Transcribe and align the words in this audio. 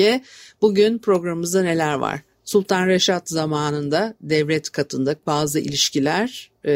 Bugün 0.60 0.98
programımızda 0.98 1.62
neler 1.62 1.94
var? 1.94 2.20
Sultan 2.44 2.86
Reşat 2.86 3.28
zamanında 3.28 4.14
devlet 4.20 4.70
katında 4.70 5.16
bazı 5.26 5.60
ilişkiler 5.60 6.50
e, 6.64 6.72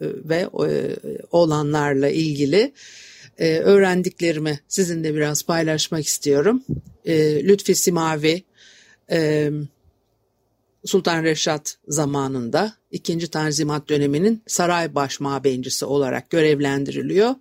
ve 0.00 0.48
e, 0.68 0.96
olanlarla 1.30 2.08
ilgili 2.08 2.72
e, 3.40 3.58
öğrendiklerimi 3.58 4.60
sizinle 4.68 5.14
biraz 5.14 5.42
paylaşmak 5.42 6.06
istiyorum. 6.06 6.62
E, 7.04 7.44
Lütfi 7.44 7.74
Simavi 7.74 8.42
e, 9.10 9.50
Sultan 10.84 11.24
Reşat 11.24 11.76
zamanında 11.88 12.74
ikinci 12.90 13.28
Tanzimat 13.28 13.88
döneminin 13.88 14.42
saray 14.46 14.94
başmabencisi 14.94 15.84
olarak 15.84 16.30
görevlendiriliyor. 16.30 17.34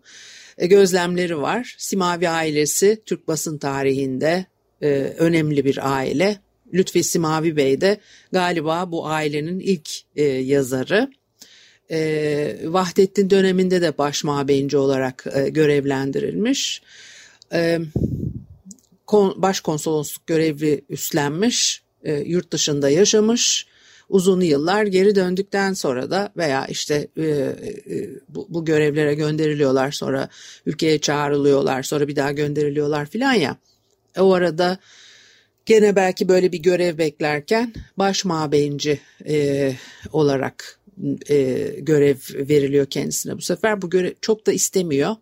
E, 0.58 0.68
gözlemleri 0.68 1.42
var. 1.42 1.76
Simavi 1.78 2.30
ailesi 2.30 3.02
Türk 3.06 3.28
basın 3.28 3.58
tarihinde 3.58 4.46
e, 4.82 4.88
önemli 5.18 5.66
bir 5.66 5.96
aile. 5.96 6.38
Lütfi 6.74 7.04
Simavi 7.04 7.56
Bey 7.56 7.82
de 7.82 8.00
galiba 8.32 8.92
bu 8.92 9.08
ailenin 9.08 9.60
ilk 9.60 9.90
e, 10.16 10.24
yazarı. 10.24 11.12
E, 11.92 12.60
Vahdettin 12.64 13.30
döneminde 13.30 13.82
de 13.82 13.98
başmabeyinci 13.98 14.78
olarak 14.78 15.26
e, 15.36 15.50
görevlendirilmiş. 15.50 16.82
E, 17.54 17.80
kon, 19.08 19.42
başkonsolosluk 19.42 20.28
görevi 20.28 20.82
üstlenmiş, 20.90 21.82
e, 22.04 22.14
yurt 22.14 22.52
dışında 22.52 22.90
yaşamış. 22.90 23.68
Uzun 24.10 24.42
yıllar 24.42 24.84
geri 24.84 25.16
döndükten 25.16 25.74
sonra 25.74 26.12
da 26.12 26.34
veya 26.38 26.66
işte 26.66 27.08
e, 27.18 27.24
e, 27.24 27.56
bu, 28.30 28.48
bu 28.50 28.66
görevlere 28.66 29.14
gönderiliyorlar 29.14 29.92
sonra 29.92 30.30
ülkeye 30.66 31.00
çağrılıyorlar 31.00 31.84
sonra 31.84 32.08
bir 32.08 32.16
daha 32.16 32.32
gönderiliyorlar 32.32 33.06
filan 33.06 33.34
ya. 33.34 33.58
O 34.18 34.34
arada 34.34 34.78
Gene 35.70 35.96
belki 35.96 36.28
böyle 36.28 36.52
bir 36.52 36.58
görev 36.58 36.98
beklerken 36.98 37.74
baş 37.98 38.26
mabeyinci 38.26 39.00
e, 39.28 39.74
olarak 40.12 40.79
e, 41.30 41.62
görev 41.80 42.18
veriliyor 42.34 42.86
kendisine. 42.86 43.38
Bu 43.38 43.42
sefer 43.42 43.82
bu 43.82 43.90
görev 43.90 44.14
çok 44.22 44.48
da 44.48 44.52
istemiyor. 44.52 45.16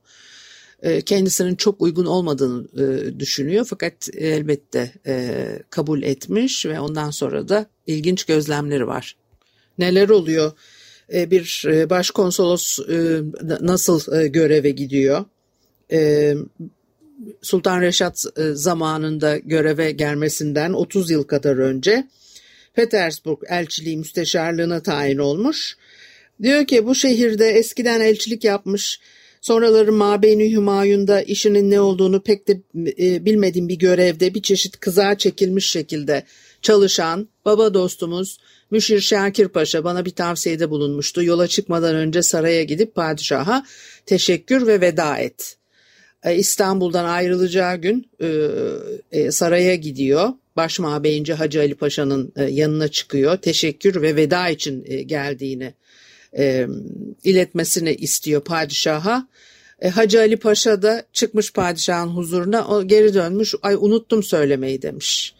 E, 0.81 1.01
kendisinin 1.01 1.55
çok 1.55 1.81
uygun 1.81 2.05
olmadığını 2.05 2.67
e, 2.83 3.19
düşünüyor 3.19 3.65
fakat 3.69 4.09
elbette 4.13 4.91
e, 5.07 5.45
kabul 5.69 6.03
etmiş 6.03 6.65
ve 6.65 6.79
ondan 6.79 7.11
sonra 7.11 7.49
da 7.49 7.65
ilginç 7.87 8.23
gözlemleri 8.23 8.87
var. 8.87 9.15
Neler 9.77 10.09
oluyor? 10.09 10.51
E, 11.13 11.31
bir 11.31 11.63
e, 11.67 11.89
başkonsolos 11.89 12.79
e, 12.79 13.21
nasıl 13.61 14.13
e, 14.13 14.27
göreve 14.27 14.69
gidiyor? 14.69 15.25
E, 15.91 16.33
Sultan 17.41 17.81
Reşat 17.81 18.25
e, 18.37 18.43
zamanında 18.53 19.37
göreve 19.37 19.91
gelmesinden 19.91 20.73
30 20.73 21.11
yıl 21.11 21.23
kadar 21.23 21.57
önce 21.57 22.07
Petersburg 22.77 23.37
elçiliği 23.49 23.97
müsteşarlığına 23.97 24.83
tayin 24.83 25.17
olmuş. 25.17 25.77
Diyor 26.43 26.67
ki 26.67 26.85
bu 26.85 26.95
şehirde 26.95 27.49
eskiden 27.49 28.01
elçilik 28.01 28.43
yapmış, 28.43 28.99
sonraları 29.41 29.91
Mabeyni 29.91 30.51
Hümayun'da 30.51 31.21
işinin 31.21 31.71
ne 31.71 31.81
olduğunu 31.81 32.23
pek 32.23 32.47
de 32.47 32.61
e, 32.99 33.25
bilmediğim 33.25 33.69
bir 33.69 33.79
görevde 33.79 34.33
bir 34.33 34.41
çeşit 34.41 34.79
kıza 34.79 35.17
çekilmiş 35.17 35.69
şekilde 35.69 36.23
çalışan 36.61 37.29
baba 37.45 37.73
dostumuz 37.73 38.37
Müşir 38.71 38.99
Şakir 39.01 39.47
Paşa 39.47 39.83
bana 39.83 40.05
bir 40.05 40.11
tavsiyede 40.11 40.69
bulunmuştu. 40.69 41.23
Yola 41.23 41.47
çıkmadan 41.47 41.95
önce 41.95 42.21
saraya 42.21 42.63
gidip 42.63 42.95
padişaha 42.95 43.65
teşekkür 44.05 44.67
ve 44.67 44.81
veda 44.81 45.17
et. 45.17 45.57
E, 46.23 46.35
İstanbul'dan 46.35 47.05
ayrılacağı 47.05 47.77
gün 47.77 48.09
e, 48.21 48.27
e, 49.11 49.31
saraya 49.31 49.75
gidiyor. 49.75 50.29
Başmabeyinci 50.55 51.33
Hacı 51.33 51.59
Ali 51.59 51.75
Paşa'nın 51.75 52.33
yanına 52.49 52.87
çıkıyor. 52.87 53.37
Teşekkür 53.37 54.01
ve 54.01 54.15
veda 54.15 54.49
için 54.49 54.83
geldiğini 55.07 55.73
iletmesini 57.23 57.93
istiyor 57.93 58.41
padişaha. 58.41 59.27
Hacı 59.93 60.19
Ali 60.19 60.37
Paşa 60.37 60.81
da 60.81 61.03
çıkmış 61.13 61.53
padişahın 61.53 62.07
huzuruna 62.07 62.67
o 62.67 62.87
geri 62.87 63.13
dönmüş 63.13 63.55
ay 63.61 63.75
unuttum 63.75 64.23
söylemeyi 64.23 64.81
demiş. 64.81 65.33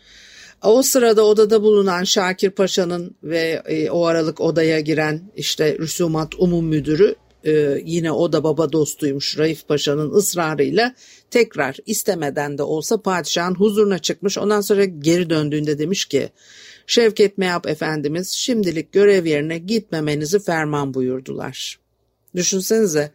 O 0.63 0.81
sırada 0.81 1.25
odada 1.25 1.61
bulunan 1.61 2.03
Şakir 2.03 2.49
Paşa'nın 2.49 3.15
ve 3.23 3.63
o 3.91 4.05
aralık 4.05 4.41
odaya 4.41 4.79
giren 4.79 5.21
işte 5.35 5.77
Rüsumat 5.79 6.35
Umum 6.38 6.65
Müdürü 6.65 7.15
e, 7.47 7.81
yine 7.85 8.12
o 8.12 8.34
da 8.34 8.44
baba 8.44 8.72
dostuymuş 8.72 9.38
Raif 9.38 9.68
Paşa'nın 9.68 10.12
ısrarıyla 10.12 10.96
tekrar 11.31 11.78
istemeden 11.85 12.58
de 12.58 12.63
olsa 12.63 13.02
padişahın 13.02 13.56
huzuruna 13.56 14.00
çıkmış. 14.00 14.38
Ondan 14.38 14.62
sonra 14.62 14.85
geri 14.85 15.30
döndüğünde 15.30 15.80
demiş 15.80 16.06
ki 16.06 16.30
Şevket 16.88 17.38
Meyap 17.38 17.68
Efendimiz 17.68 18.31
şimdilik 18.31 18.91
görev 18.91 19.25
yerine 19.25 19.57
gitmemenizi 19.57 20.40
ferman 20.40 20.94
buyurdular. 20.94 21.80
Düşünsenize 22.36 23.12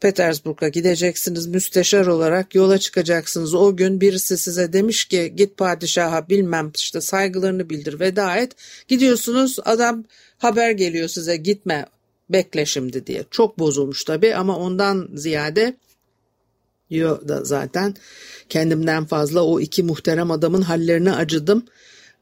Petersburg'a 0.00 0.68
gideceksiniz 0.68 1.46
müsteşar 1.46 2.06
olarak 2.06 2.54
yola 2.54 2.78
çıkacaksınız. 2.78 3.54
O 3.54 3.76
gün 3.76 4.00
birisi 4.00 4.38
size 4.38 4.72
demiş 4.72 5.04
ki 5.04 5.32
git 5.36 5.56
padişaha 5.56 6.28
bilmem 6.28 6.72
işte 6.76 7.00
saygılarını 7.00 7.70
bildir 7.70 8.00
veda 8.00 8.36
et. 8.36 8.52
Gidiyorsunuz 8.88 9.56
adam 9.64 10.04
haber 10.38 10.70
geliyor 10.70 11.08
size 11.08 11.36
gitme 11.36 11.86
bekle 12.30 12.66
şimdi 12.66 13.06
diye. 13.06 13.24
Çok 13.30 13.58
bozulmuş 13.58 14.04
tabii 14.04 14.34
ama 14.34 14.58
ondan 14.58 15.08
ziyade 15.14 15.76
diyor 16.90 17.28
da 17.28 17.44
zaten 17.44 17.94
kendimden 18.48 19.04
fazla 19.04 19.44
o 19.44 19.60
iki 19.60 19.82
muhterem 19.82 20.30
adamın 20.30 20.62
hallerine 20.62 21.12
acıdım. 21.12 21.66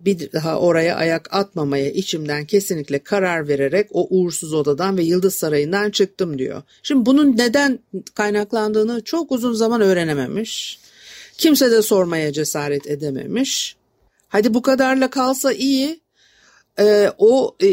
Bir 0.00 0.32
daha 0.32 0.58
oraya 0.58 0.96
ayak 0.96 1.34
atmamaya 1.34 1.90
içimden 1.90 2.44
kesinlikle 2.44 2.98
karar 2.98 3.48
vererek 3.48 3.88
o 3.90 4.06
uğursuz 4.10 4.52
odadan 4.52 4.96
ve 4.96 5.02
Yıldız 5.02 5.34
Sarayı'ndan 5.34 5.90
çıktım 5.90 6.38
diyor. 6.38 6.62
Şimdi 6.82 7.06
bunun 7.06 7.36
neden 7.36 7.78
kaynaklandığını 8.14 9.04
çok 9.04 9.32
uzun 9.32 9.52
zaman 9.52 9.80
öğrenememiş. 9.80 10.78
Kimse 11.38 11.70
de 11.70 11.82
sormaya 11.82 12.32
cesaret 12.32 12.86
edememiş. 12.86 13.76
Hadi 14.28 14.54
bu 14.54 14.62
kadarla 14.62 15.10
kalsa 15.10 15.52
iyi 15.52 16.00
e, 16.78 17.12
o 17.18 17.56
e, 17.60 17.70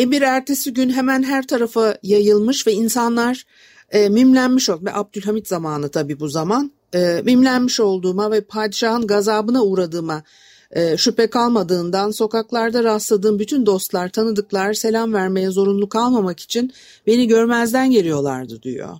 emir 0.00 0.22
ertesi 0.22 0.72
gün 0.72 0.90
hemen 0.90 1.22
her 1.22 1.46
tarafa 1.46 1.98
yayılmış 2.02 2.66
ve 2.66 2.72
insanlar 2.72 3.46
e, 3.90 4.08
mimlenmiş 4.08 4.70
oldu. 4.70 4.90
Abdülhamit 4.92 5.48
zamanı 5.48 5.88
tabi 5.88 6.20
bu 6.20 6.28
zaman 6.28 6.72
e, 6.94 7.22
mimlenmiş 7.24 7.80
olduğuma 7.80 8.30
ve 8.30 8.40
padişahın 8.40 9.06
gazabına 9.06 9.64
uğradığıma 9.64 10.22
e, 10.70 10.96
şüphe 10.96 11.30
kalmadığından 11.30 12.10
sokaklarda 12.10 12.84
rastladığım 12.84 13.38
bütün 13.38 13.66
dostlar, 13.66 14.08
tanıdıklar 14.08 14.72
selam 14.74 15.14
vermeye 15.14 15.50
zorunlu 15.50 15.88
kalmamak 15.88 16.40
için 16.40 16.72
beni 17.06 17.28
görmezden 17.28 17.90
geliyorlardı 17.90 18.62
diyor. 18.62 18.96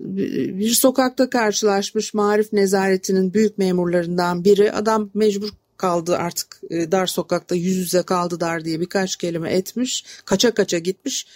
Bir 0.00 0.70
sokakta 0.70 1.30
karşılaşmış 1.30 2.14
marif 2.14 2.52
nezaretinin 2.52 3.34
büyük 3.34 3.58
memurlarından 3.58 4.44
biri 4.44 4.72
adam 4.72 5.10
mecbur 5.14 5.50
kaldı 5.80 6.16
artık 6.16 6.60
e, 6.70 6.92
dar 6.92 7.06
sokakta 7.06 7.54
yüz 7.54 7.76
yüze 7.76 8.02
kaldı 8.02 8.40
dar 8.40 8.64
diye 8.64 8.80
birkaç 8.80 9.16
kelime 9.16 9.52
etmiş. 9.52 10.04
Kaça 10.24 10.54
kaça 10.54 10.78
gitmiş. 10.78 11.26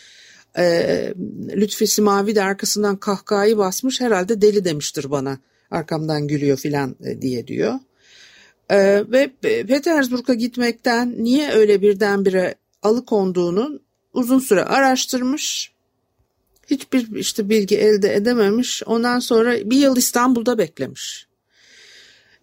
E, 0.58 0.64
Lütfi 1.56 1.86
Simavi 1.86 2.34
de 2.34 2.42
arkasından 2.42 2.96
kahkahayı 2.96 3.58
basmış 3.58 4.00
herhalde 4.00 4.40
deli 4.40 4.64
demiştir 4.64 5.10
bana 5.10 5.38
arkamdan 5.70 6.28
gülüyor 6.28 6.56
filan 6.56 6.96
e, 7.04 7.22
diye 7.22 7.46
diyor. 7.46 7.74
E, 8.70 9.04
ve 9.12 9.30
Petersburg'a 9.42 10.34
gitmekten 10.34 11.14
niye 11.24 11.50
öyle 11.50 11.82
birdenbire 11.82 12.54
alıkonduğunu 12.82 13.80
uzun 14.12 14.38
süre 14.38 14.64
araştırmış. 14.64 15.72
Hiçbir 16.70 17.16
işte 17.16 17.48
bilgi 17.48 17.76
elde 17.78 18.14
edememiş. 18.14 18.82
Ondan 18.86 19.18
sonra 19.18 19.70
bir 19.70 19.76
yıl 19.76 19.96
İstanbul'da 19.96 20.58
beklemiş. 20.58 21.26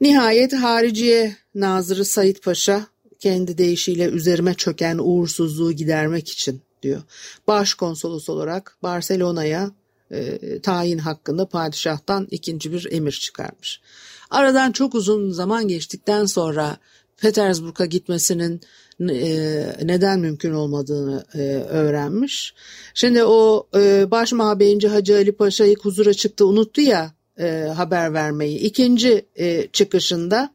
Nihayet 0.02 0.54
Hariciye 0.54 1.36
Nazırı 1.56 2.06
Sayit 2.06 2.44
Paşa 2.44 2.88
kendi 3.20 3.58
deyişiyle 3.58 4.06
üzerime 4.06 4.54
çöken 4.54 4.98
uğursuzluğu 4.98 5.72
gidermek 5.72 6.30
için 6.30 6.62
diyor. 6.84 7.02
Başkonsolos 7.48 8.30
olarak 8.30 8.78
Barcelona'ya 8.84 9.72
e, 10.12 10.60
tayin 10.60 10.98
hakkında 10.98 11.46
padişahtan 11.46 12.28
ikinci 12.32 12.72
bir 12.72 12.88
emir 12.92 13.12
çıkarmış. 13.12 13.82
Aradan 14.30 14.72
çok 14.72 14.96
uzun 14.96 15.32
zaman 15.32 15.68
geçtikten 15.68 16.26
sonra 16.26 16.78
Petersburg'a 17.18 17.86
gitmesinin 17.86 18.62
e, 19.10 19.66
neden 19.84 20.20
mümkün 20.20 20.54
olmadığını 20.54 21.26
e, 21.34 21.38
öğrenmiş. 21.70 22.54
Şimdi 22.94 23.24
o 23.24 23.68
e, 23.76 24.12
baş 24.12 24.34
mabeyinci 24.34 24.88
Hacı 24.88 25.16
Ali 25.16 25.32
Paşa'yı 25.32 25.76
huzura 25.82 26.14
çıktı 26.14 26.48
unuttu 26.48 26.82
ya 26.82 27.21
e, 27.42 27.68
haber 27.76 28.14
vermeyi. 28.14 28.60
İkinci 28.60 29.26
e, 29.36 29.68
çıkışında 29.68 30.54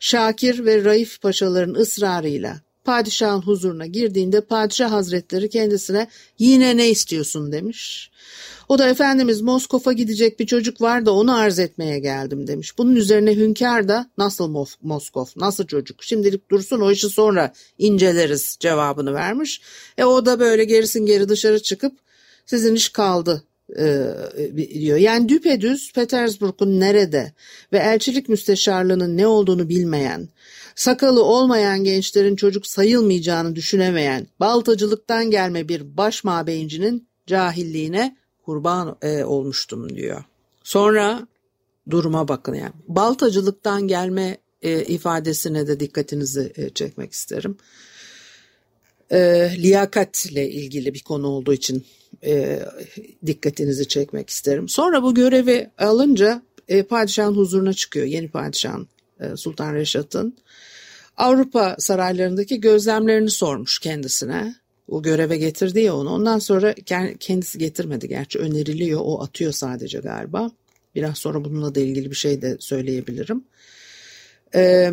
Şakir 0.00 0.64
ve 0.64 0.84
Raif 0.84 1.20
Paşaların 1.20 1.74
ısrarıyla 1.74 2.60
padişahın 2.84 3.42
huzuruna 3.42 3.86
girdiğinde 3.86 4.40
padişah 4.40 4.92
hazretleri 4.92 5.50
kendisine 5.50 6.08
yine 6.38 6.76
ne 6.76 6.90
istiyorsun 6.90 7.52
demiş. 7.52 8.10
O 8.68 8.78
da 8.78 8.88
Efendimiz 8.88 9.40
Moskova 9.40 9.92
gidecek 9.92 10.40
bir 10.40 10.46
çocuk 10.46 10.80
var 10.80 11.06
da 11.06 11.14
onu 11.14 11.36
arz 11.36 11.58
etmeye 11.58 11.98
geldim 11.98 12.46
demiş. 12.46 12.78
Bunun 12.78 12.96
üzerine 12.96 13.36
hünkâr 13.36 13.88
da 13.88 14.10
nasıl 14.18 14.66
Moskov, 14.82 15.26
nasıl 15.36 15.66
çocuk 15.66 16.02
şimdilik 16.02 16.50
dursun 16.50 16.80
o 16.80 16.90
işi 16.90 17.08
sonra 17.08 17.52
inceleriz 17.78 18.56
cevabını 18.60 19.14
vermiş. 19.14 19.60
E 19.98 20.04
o 20.04 20.26
da 20.26 20.40
böyle 20.40 20.64
gerisin 20.64 21.06
geri 21.06 21.28
dışarı 21.28 21.62
çıkıp 21.62 21.92
sizin 22.46 22.74
iş 22.74 22.88
kaldı 22.88 23.44
diyor. 24.56 24.98
Yani 24.98 25.28
düpedüz 25.28 25.92
Petersburg'un 25.92 26.80
nerede 26.80 27.32
ve 27.72 27.78
elçilik 27.78 28.28
müsteşarlığının 28.28 29.16
ne 29.16 29.26
olduğunu 29.26 29.68
bilmeyen, 29.68 30.28
sakalı 30.74 31.24
olmayan 31.24 31.84
gençlerin 31.84 32.36
çocuk 32.36 32.66
sayılmayacağını 32.66 33.56
düşünemeyen, 33.56 34.26
baltacılıktan 34.40 35.30
gelme 35.30 35.68
bir 35.68 35.96
baş 35.96 36.24
mabeyincinin 36.24 37.08
cahilliğine 37.26 38.16
kurban 38.44 38.96
e, 39.02 39.24
olmuştum 39.24 39.96
diyor. 39.96 40.24
Sonra 40.64 41.26
duruma 41.90 42.28
bakın 42.28 42.54
yani. 42.54 42.72
Baltacılıktan 42.88 43.88
gelme 43.88 44.38
e, 44.62 44.84
ifadesine 44.84 45.66
de 45.66 45.80
dikkatinizi 45.80 46.52
e, 46.56 46.70
çekmek 46.70 47.12
isterim. 47.12 47.56
E, 49.12 49.50
liyakatle 49.58 50.50
ilgili 50.50 50.94
bir 50.94 51.02
konu 51.02 51.26
olduğu 51.26 51.52
için 51.52 51.86
e, 52.24 52.62
dikkatinizi 53.26 53.88
çekmek 53.88 54.30
isterim. 54.30 54.68
Sonra 54.68 55.02
bu 55.02 55.14
görevi 55.14 55.70
alınca 55.78 56.42
e, 56.68 56.82
padişahın 56.82 57.34
huzuruna 57.34 57.72
çıkıyor. 57.72 58.06
Yeni 58.06 58.28
padişahın 58.28 58.88
e, 59.20 59.36
Sultan 59.36 59.74
Reşat'ın. 59.74 60.36
Avrupa 61.16 61.76
saraylarındaki 61.78 62.60
gözlemlerini 62.60 63.30
sormuş 63.30 63.78
kendisine 63.78 64.54
o 64.88 65.02
göreve 65.02 65.36
getirdi 65.36 65.80
ya 65.80 65.96
onu. 65.96 66.10
Ondan 66.10 66.38
sonra 66.38 66.74
kendisi 67.20 67.58
getirmedi 67.58 68.08
gerçi 68.08 68.38
öneriliyor 68.38 69.00
o 69.02 69.22
atıyor 69.22 69.52
sadece 69.52 69.98
galiba. 69.98 70.50
Biraz 70.94 71.18
sonra 71.18 71.44
bununla 71.44 71.74
da 71.74 71.80
ilgili 71.80 72.10
bir 72.10 72.16
şey 72.16 72.42
de 72.42 72.56
söyleyebilirim. 72.60 73.44
Ee, 74.54 74.92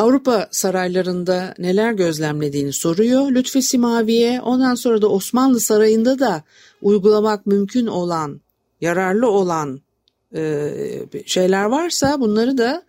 Avrupa 0.00 0.48
saraylarında 0.50 1.54
neler 1.58 1.92
gözlemlediğini 1.92 2.72
soruyor 2.72 3.30
Lütfi 3.30 3.62
Simavi'ye. 3.62 4.40
Ondan 4.40 4.74
sonra 4.74 5.02
da 5.02 5.08
Osmanlı 5.08 5.60
Sarayı'nda 5.60 6.18
da 6.18 6.42
uygulamak 6.82 7.46
mümkün 7.46 7.86
olan, 7.86 8.40
yararlı 8.80 9.30
olan 9.30 9.80
e, 10.34 10.72
şeyler 11.26 11.64
varsa 11.64 12.20
bunları 12.20 12.58
da 12.58 12.82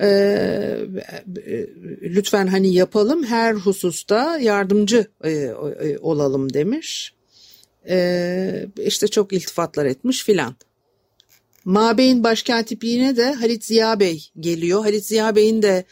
e, 0.00 0.08
lütfen 2.02 2.46
hani 2.46 2.74
yapalım 2.74 3.24
her 3.24 3.54
hususta 3.54 4.38
yardımcı 4.38 5.06
e, 5.24 5.30
e, 5.30 5.98
olalım 5.98 6.52
demiş. 6.52 7.14
E, 7.88 8.66
işte 8.76 9.08
çok 9.08 9.32
iltifatlar 9.32 9.86
etmiş 9.86 10.24
filan. 10.24 10.54
Mabey'in 11.64 12.24
başkatipliğine 12.24 13.16
de 13.16 13.32
Halit 13.32 13.64
Ziya 13.64 14.00
Bey 14.00 14.30
geliyor. 14.40 14.82
Halit 14.82 15.04
Ziya 15.04 15.36
Bey'in 15.36 15.62
de 15.62 15.84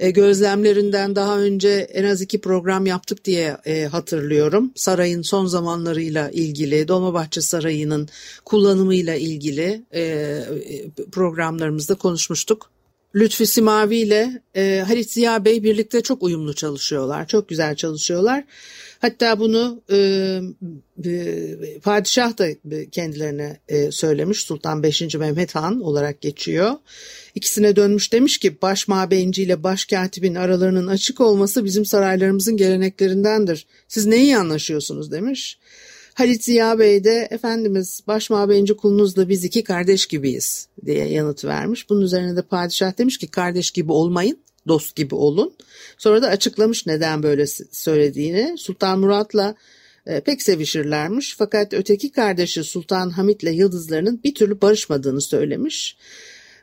e, 0.00 0.10
gözlemlerinden 0.10 1.16
daha 1.16 1.38
önce 1.38 1.68
en 1.68 2.04
az 2.04 2.20
iki 2.20 2.40
program 2.40 2.86
yaptık 2.86 3.24
diye 3.24 3.56
e, 3.66 3.84
hatırlıyorum. 3.84 4.72
Sarayın 4.74 5.22
son 5.22 5.46
zamanlarıyla 5.46 6.30
ilgili, 6.30 6.88
Dolmabahçe 6.88 7.40
Sarayı'nın 7.40 8.08
kullanımıyla 8.44 9.14
ilgili 9.14 9.82
e, 9.94 10.42
programlarımızda 11.12 11.94
konuşmuştuk. 11.94 12.70
Lütfi 13.18 13.46
Simavi 13.46 13.96
ile 13.96 14.42
e, 14.56 14.84
Halit 14.86 15.10
Ziya 15.10 15.44
Bey 15.44 15.62
birlikte 15.62 16.00
çok 16.00 16.22
uyumlu 16.22 16.54
çalışıyorlar. 16.54 17.28
Çok 17.28 17.48
güzel 17.48 17.76
çalışıyorlar. 17.76 18.44
Hatta 18.98 19.40
bunu 19.40 19.82
e, 19.90 19.96
e, 21.04 21.78
padişah 21.82 22.38
da 22.38 22.48
kendilerine 22.92 23.60
e, 23.68 23.90
söylemiş. 23.92 24.42
Sultan 24.42 24.82
5. 24.82 25.14
Mehmet 25.14 25.54
Han 25.54 25.80
olarak 25.80 26.20
geçiyor. 26.20 26.72
İkisine 27.34 27.76
dönmüş 27.76 28.12
demiş 28.12 28.38
ki 28.38 28.62
baş 28.62 28.88
mabeyinci 28.88 29.42
ile 29.42 29.62
baş 29.62 29.84
katibin 29.84 30.34
aralarının 30.34 30.86
açık 30.86 31.20
olması 31.20 31.64
bizim 31.64 31.84
saraylarımızın 31.84 32.56
geleneklerindendir. 32.56 33.66
Siz 33.88 34.06
neyi 34.06 34.36
anlaşıyorsunuz 34.36 35.12
demiş. 35.12 35.58
Halit 36.18 36.44
Ziya 36.44 36.78
Bey 36.78 37.04
de 37.04 37.28
Efendimiz 37.30 38.00
baş 38.06 38.30
mabeyinci 38.30 38.76
kulunuzla 38.76 39.28
biz 39.28 39.44
iki 39.44 39.64
kardeş 39.64 40.06
gibiyiz 40.06 40.68
diye 40.86 41.08
yanıt 41.08 41.44
vermiş. 41.44 41.90
Bunun 41.90 42.00
üzerine 42.00 42.36
de 42.36 42.42
padişah 42.42 42.98
demiş 42.98 43.18
ki 43.18 43.28
kardeş 43.28 43.70
gibi 43.70 43.92
olmayın 43.92 44.38
dost 44.68 44.96
gibi 44.96 45.14
olun. 45.14 45.54
Sonra 45.98 46.22
da 46.22 46.28
açıklamış 46.28 46.86
neden 46.86 47.22
böyle 47.22 47.46
söylediğini. 47.72 48.54
Sultan 48.58 48.98
Murat'la 48.98 49.54
e, 50.06 50.20
pek 50.20 50.42
sevişirlermiş 50.42 51.34
fakat 51.38 51.74
öteki 51.74 52.12
kardeşi 52.12 52.64
Sultan 52.64 53.10
Hamit'le 53.10 53.52
yıldızlarının 53.52 54.20
bir 54.24 54.34
türlü 54.34 54.60
barışmadığını 54.60 55.20
söylemiş. 55.20 55.96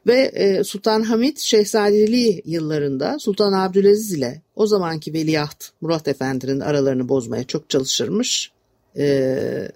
Ve 0.07 0.21
e, 0.21 0.63
Sultan 0.63 1.01
Hamit 1.01 1.39
şehzadeliği 1.39 2.41
yıllarında 2.45 3.19
Sultan 3.19 3.53
Abdülaziz 3.53 4.13
ile 4.13 4.41
o 4.55 4.67
zamanki 4.67 5.13
veliaht 5.13 5.69
Murat 5.81 6.07
Efendi'nin 6.07 6.59
aralarını 6.59 7.09
bozmaya 7.09 7.43
çok 7.43 7.69
çalışırmış. 7.69 8.54
E, 8.97 9.71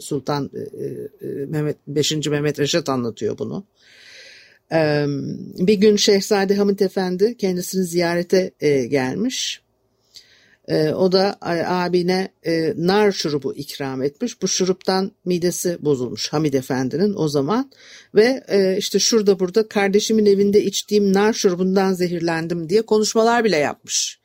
Sultan 0.00 0.50
e, 0.54 0.60
e, 0.60 1.46
Mehmet 1.46 1.76
5. 1.86 2.26
Mehmet 2.26 2.58
Reşat 2.60 2.88
anlatıyor 2.88 3.38
bunu. 3.38 3.64
E, 4.72 5.06
bir 5.58 5.74
gün 5.74 5.96
Şehzade 5.96 6.54
Hamit 6.54 6.82
Efendi 6.82 7.36
kendisini 7.36 7.84
ziyarete 7.84 8.50
e, 8.60 8.84
gelmiş. 8.84 9.64
E, 10.68 10.92
o 10.92 11.12
da 11.12 11.36
abine 11.66 12.28
e, 12.46 12.74
nar 12.76 13.12
şurubu 13.12 13.54
ikram 13.54 14.02
etmiş. 14.02 14.42
Bu 14.42 14.48
şuruptan 14.48 15.12
midesi 15.24 15.78
bozulmuş 15.80 16.32
Hamid 16.32 16.54
Efendi'nin 16.54 17.14
o 17.16 17.28
zaman 17.28 17.70
ve 18.14 18.44
e, 18.48 18.76
işte 18.78 18.98
şurada 18.98 19.40
burada 19.40 19.68
kardeşimin 19.68 20.26
evinde 20.26 20.64
içtiğim 20.64 21.12
nar 21.12 21.32
şurubundan 21.32 21.92
zehirlendim 21.92 22.68
diye 22.68 22.82
konuşmalar 22.82 23.44
bile 23.44 23.56
yapmış. 23.56 24.23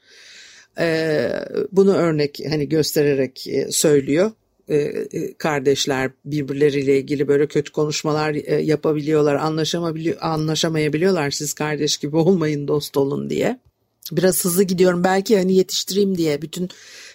E, 0.79 1.29
bunu 1.71 1.93
örnek 1.95 2.39
hani 2.49 2.69
göstererek 2.69 3.47
e, 3.47 3.71
söylüyor. 3.71 4.31
E, 4.69 4.75
e, 4.75 5.33
kardeşler 5.33 6.11
birbirleriyle 6.25 6.97
ilgili 6.97 7.27
böyle 7.27 7.47
kötü 7.47 7.71
konuşmalar 7.71 8.35
e, 8.35 8.55
yapabiliyorlar, 8.55 9.35
anlaşamabiliyor, 9.35 10.17
anlaşamayabiliyorlar. 10.21 11.31
Siz 11.31 11.53
kardeş 11.53 11.97
gibi 11.97 12.15
olmayın, 12.15 12.67
dost 12.67 12.97
olun 12.97 13.29
diye. 13.29 13.59
Biraz 14.11 14.45
hızlı 14.45 14.63
gidiyorum 14.63 15.03
belki 15.03 15.37
hani 15.37 15.53
yetiştireyim 15.55 16.17
diye 16.17 16.41
bütün 16.41 16.69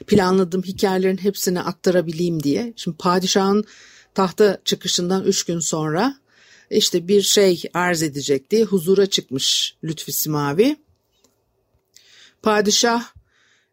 planladığım 0.06 0.62
hikayelerin 0.62 1.16
hepsini 1.16 1.60
aktarabileyim 1.60 2.42
diye. 2.42 2.72
Şimdi 2.76 2.96
padişahın 2.96 3.64
tahta 4.14 4.58
çıkışından 4.64 5.24
üç 5.24 5.44
gün 5.44 5.58
sonra 5.58 6.16
işte 6.70 7.08
bir 7.08 7.22
şey 7.22 7.62
arz 7.74 8.02
edecekti. 8.02 8.64
Huzura 8.64 9.06
çıkmış 9.06 9.76
Lütfi 9.84 10.12
Simavi. 10.12 10.76
Padişah 12.42 13.04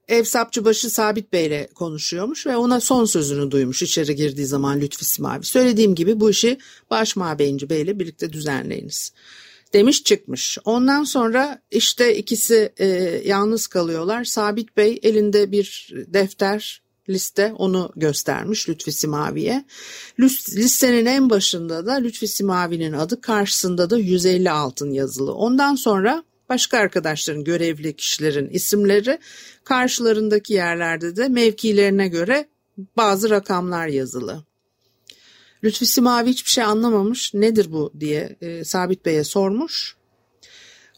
ev 0.07 0.23
sapçıbaşı 0.23 0.89
Sabit 0.89 1.33
Bey 1.33 1.45
ile 1.45 1.69
konuşuyormuş 1.75 2.47
ve 2.47 2.57
ona 2.57 2.79
son 2.79 3.05
sözünü 3.05 3.51
duymuş 3.51 3.83
içeri 3.83 4.15
girdiği 4.15 4.45
zaman 4.45 4.81
Lütfi 4.81 5.05
Simavi. 5.05 5.45
Söylediğim 5.45 5.95
gibi 5.95 6.19
bu 6.19 6.29
işi 6.29 6.57
baş 6.89 7.15
mabeyinci 7.15 7.69
Bey 7.69 7.81
ile 7.81 7.99
birlikte 7.99 8.33
düzenleyiniz 8.33 9.13
demiş 9.73 10.03
çıkmış. 10.03 10.57
Ondan 10.65 11.03
sonra 11.03 11.61
işte 11.71 12.17
ikisi 12.17 12.73
e, 12.77 12.85
yalnız 13.25 13.67
kalıyorlar. 13.67 14.23
Sabit 14.23 14.77
Bey 14.77 14.99
elinde 15.03 15.51
bir 15.51 15.93
defter 16.07 16.81
liste 17.09 17.53
onu 17.57 17.91
göstermiş 17.95 18.69
Lütfi 18.69 18.91
Simavi'ye. 18.91 19.65
Listenin 20.55 21.05
en 21.05 21.29
başında 21.29 21.85
da 21.85 21.93
Lütfi 21.93 22.27
Simavi'nin 22.27 22.93
adı 22.93 23.21
karşısında 23.21 23.89
da 23.89 23.97
150 23.97 24.51
altın 24.51 24.91
yazılı. 24.91 25.33
Ondan 25.33 25.75
sonra 25.75 26.23
başka 26.51 26.77
arkadaşların 26.77 27.43
görevli 27.43 27.95
kişilerin 27.95 28.49
isimleri 28.49 29.19
karşılarındaki 29.63 30.53
yerlerde 30.53 31.15
de 31.15 31.27
mevkilerine 31.27 32.07
göre 32.07 32.47
bazı 32.97 33.29
rakamlar 33.29 33.87
yazılı. 33.87 34.43
Lütfi 35.63 35.85
Simavi 35.85 36.29
hiçbir 36.29 36.49
şey 36.49 36.63
anlamamış 36.63 37.33
nedir 37.33 37.71
bu 37.71 37.93
diye 37.99 38.37
e, 38.41 38.63
Sabit 38.63 39.05
Bey'e 39.05 39.23
sormuş. 39.23 39.95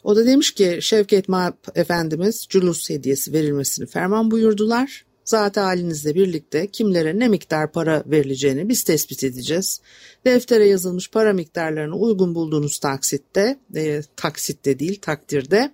O 0.03 0.15
da 0.15 0.25
demiş 0.25 0.51
ki 0.51 0.79
Şevket 0.81 1.29
Mahp 1.29 1.77
Efendimiz 1.77 2.47
culus 2.49 2.89
hediyesi 2.89 3.33
verilmesini 3.33 3.85
ferman 3.85 4.31
buyurdular. 4.31 5.05
Zat 5.25 5.57
halinizle 5.57 6.15
birlikte 6.15 6.67
kimlere 6.67 7.19
ne 7.19 7.27
miktar 7.27 7.71
para 7.71 8.03
verileceğini 8.05 8.69
biz 8.69 8.83
tespit 8.83 9.23
edeceğiz. 9.23 9.81
Deftere 10.25 10.67
yazılmış 10.67 11.11
para 11.11 11.33
miktarlarını 11.33 11.95
uygun 11.95 12.35
bulduğunuz 12.35 12.79
taksitte, 12.79 13.59
e, 13.75 14.01
taksitte 14.15 14.79
değil 14.79 15.01
takdirde 15.01 15.71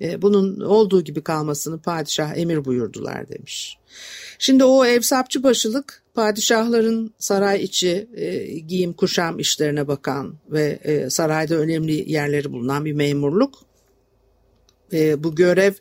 e, 0.00 0.22
bunun 0.22 0.60
olduğu 0.60 1.04
gibi 1.04 1.22
kalmasını 1.22 1.78
padişah 1.78 2.36
emir 2.36 2.64
buyurdular 2.64 3.28
demiş. 3.28 3.78
Şimdi 4.38 4.64
o 4.64 4.84
evsapçı 4.84 5.42
başılık 5.42 6.02
padişahların 6.14 7.14
saray 7.18 7.64
içi 7.64 8.08
e, 8.14 8.44
giyim 8.58 8.92
kuşam 8.92 9.38
işlerine 9.38 9.88
bakan 9.88 10.34
ve 10.50 10.78
e, 10.84 11.10
sarayda 11.10 11.54
önemli 11.54 12.12
yerleri 12.12 12.52
bulunan 12.52 12.84
bir 12.84 12.92
memurluk. 12.92 13.58
E, 14.92 15.24
bu 15.24 15.34
görev 15.34 15.72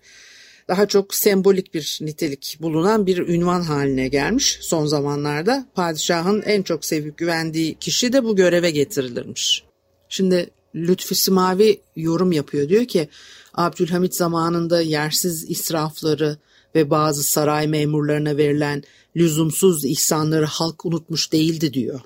daha 0.70 0.88
çok 0.88 1.16
sembolik 1.16 1.74
bir 1.74 2.00
nitelik 2.02 2.58
bulunan 2.62 3.06
bir 3.06 3.18
ünvan 3.18 3.62
haline 3.62 4.08
gelmiş 4.08 4.60
son 4.62 4.86
zamanlarda. 4.86 5.66
Padişahın 5.76 6.42
en 6.42 6.64
çok 6.64 6.86
sevip 6.86 7.18
güvendiği 7.18 7.76
kişi 7.76 8.14
de 8.14 8.24
bu 8.24 8.36
göreve 8.36 8.72
getirilirmiş. 8.72 9.64
Şimdi 10.10 10.50
Lütfi 10.76 11.16
Simavi 11.16 11.82
yorum 11.96 12.32
yapıyor 12.32 12.70
diyor 12.70 12.86
ki 12.86 13.10
Abdülhamit 13.54 14.16
zamanında 14.16 14.82
yersiz 14.82 15.50
israfları 15.50 16.38
ve 16.76 16.90
bazı 16.90 17.24
saray 17.24 17.68
memurlarına 17.68 18.38
verilen 18.38 18.84
lüzumsuz 19.16 19.86
ihsanları 19.86 20.46
halk 20.46 20.86
unutmuş 20.86 21.32
değildi 21.32 21.74
diyor. 21.74 22.02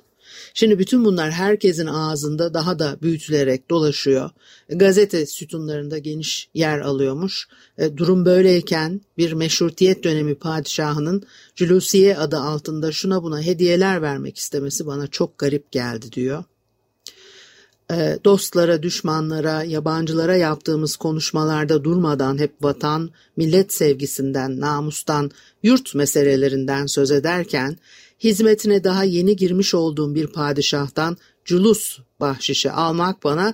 Şimdi 0.53 0.79
bütün 0.79 1.05
bunlar 1.05 1.31
herkesin 1.31 1.87
ağzında 1.87 2.53
daha 2.53 2.79
da 2.79 2.97
büyütülerek 3.01 3.69
dolaşıyor. 3.69 4.29
Gazete 4.69 5.25
sütunlarında 5.25 5.97
geniş 5.97 6.49
yer 6.53 6.79
alıyormuş. 6.79 7.47
E, 7.77 7.97
durum 7.97 8.25
böyleyken 8.25 9.01
bir 9.17 9.33
meşrutiyet 9.33 10.03
dönemi 10.03 10.35
padişahının 10.35 11.23
Culusiye 11.55 12.17
adı 12.17 12.37
altında 12.37 12.91
şuna 12.91 13.23
buna 13.23 13.41
hediyeler 13.41 14.01
vermek 14.01 14.37
istemesi 14.37 14.87
bana 14.87 15.07
çok 15.07 15.37
garip 15.37 15.71
geldi 15.71 16.11
diyor. 16.11 16.43
E, 17.91 18.17
dostlara, 18.25 18.83
düşmanlara, 18.83 19.63
yabancılara 19.63 20.35
yaptığımız 20.35 20.95
konuşmalarda 20.95 21.83
durmadan 21.83 22.37
hep 22.37 22.53
vatan, 22.61 23.09
millet 23.37 23.73
sevgisinden, 23.73 24.59
namustan, 24.59 25.31
yurt 25.63 25.95
meselelerinden 25.95 26.85
söz 26.85 27.11
ederken 27.11 27.77
hizmetine 28.23 28.83
daha 28.83 29.03
yeni 29.03 29.35
girmiş 29.35 29.73
olduğum 29.73 30.15
bir 30.15 30.27
padişahtan 30.27 31.17
culus 31.45 31.99
bahşişi 32.19 32.71
almak 32.71 33.23
bana 33.23 33.53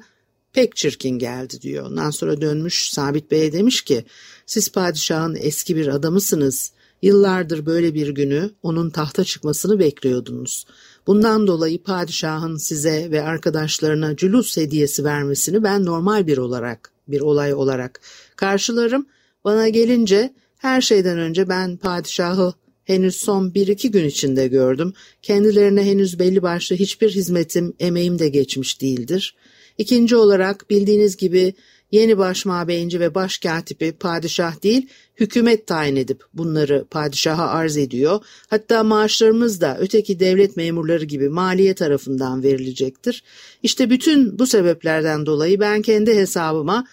pek 0.53 0.75
çirkin 0.75 1.19
geldi 1.19 1.61
diyor. 1.61 1.85
Ondan 1.85 2.09
sonra 2.09 2.41
dönmüş 2.41 2.89
Sabit 2.89 3.31
Bey'e 3.31 3.53
demiş 3.53 3.81
ki 3.81 4.05
siz 4.45 4.71
padişahın 4.71 5.37
eski 5.39 5.75
bir 5.75 5.87
adamısınız. 5.87 6.71
Yıllardır 7.01 7.65
böyle 7.65 7.93
bir 7.93 8.09
günü 8.09 8.51
onun 8.63 8.89
tahta 8.89 9.23
çıkmasını 9.23 9.79
bekliyordunuz. 9.79 10.65
Bundan 11.07 11.47
dolayı 11.47 11.83
padişahın 11.83 12.57
size 12.57 13.11
ve 13.11 13.21
arkadaşlarına 13.21 14.15
culus 14.15 14.57
hediyesi 14.57 15.03
vermesini 15.03 15.63
ben 15.63 15.85
normal 15.85 16.27
bir 16.27 16.37
olarak, 16.37 16.91
bir 17.07 17.21
olay 17.21 17.53
olarak 17.53 18.01
karşılarım. 18.35 19.05
Bana 19.45 19.69
gelince 19.69 20.33
her 20.57 20.81
şeyden 20.81 21.17
önce 21.17 21.49
ben 21.49 21.77
padişahı 21.77 22.53
henüz 22.89 23.15
son 23.15 23.53
bir 23.53 23.67
iki 23.67 23.91
gün 23.91 24.05
içinde 24.05 24.47
gördüm. 24.47 24.93
Kendilerine 25.21 25.83
henüz 25.85 26.19
belli 26.19 26.41
başlı 26.41 26.75
hiçbir 26.75 27.09
hizmetim, 27.09 27.73
emeğim 27.79 28.19
de 28.19 28.29
geçmiş 28.29 28.81
değildir. 28.81 29.35
İkinci 29.77 30.15
olarak 30.15 30.69
bildiğiniz 30.69 31.17
gibi 31.17 31.53
yeni 31.91 32.17
başmabeyinci 32.17 32.99
ve 32.99 33.15
başkatibi 33.15 33.91
padişah 33.91 34.63
değil 34.63 34.87
hükümet 35.19 35.67
tayin 35.67 35.95
edip 35.95 36.23
bunları 36.33 36.85
padişaha 36.91 37.47
arz 37.47 37.77
ediyor. 37.77 38.19
Hatta 38.49 38.83
maaşlarımız 38.83 39.61
da 39.61 39.77
öteki 39.79 40.19
devlet 40.19 40.57
memurları 40.57 41.05
gibi 41.05 41.29
maliye 41.29 41.73
tarafından 41.73 42.43
verilecektir. 42.43 43.23
İşte 43.63 43.89
bütün 43.89 44.39
bu 44.39 44.47
sebeplerden 44.47 45.25
dolayı 45.25 45.59
ben 45.59 45.81
kendi 45.81 46.15
hesabıma 46.15 46.85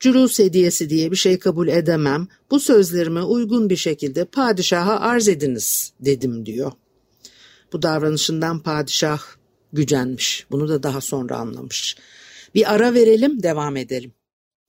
Culus 0.00 0.38
hediyesi 0.38 0.90
diye 0.90 1.10
bir 1.10 1.16
şey 1.16 1.38
kabul 1.38 1.68
edemem. 1.68 2.28
Bu 2.50 2.60
sözlerime 2.60 3.22
uygun 3.22 3.70
bir 3.70 3.76
şekilde 3.76 4.24
padişaha 4.24 5.00
arz 5.00 5.28
ediniz 5.28 5.92
dedim 6.00 6.46
diyor. 6.46 6.72
Bu 7.72 7.82
davranışından 7.82 8.58
padişah 8.58 9.22
gücenmiş. 9.72 10.46
Bunu 10.50 10.68
da 10.68 10.82
daha 10.82 11.00
sonra 11.00 11.36
anlamış. 11.36 11.96
Bir 12.54 12.74
ara 12.74 12.94
verelim 12.94 13.42
devam 13.42 13.76
edelim. 13.76 14.12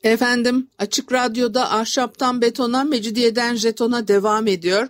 Efendim 0.04 0.70
Açık 0.78 1.12
Radyo'da 1.12 1.72
ahşaptan 1.72 2.42
betona, 2.42 2.84
mecidiyeden 2.84 3.56
jetona 3.56 4.08
devam 4.08 4.48
ediyor. 4.48 4.88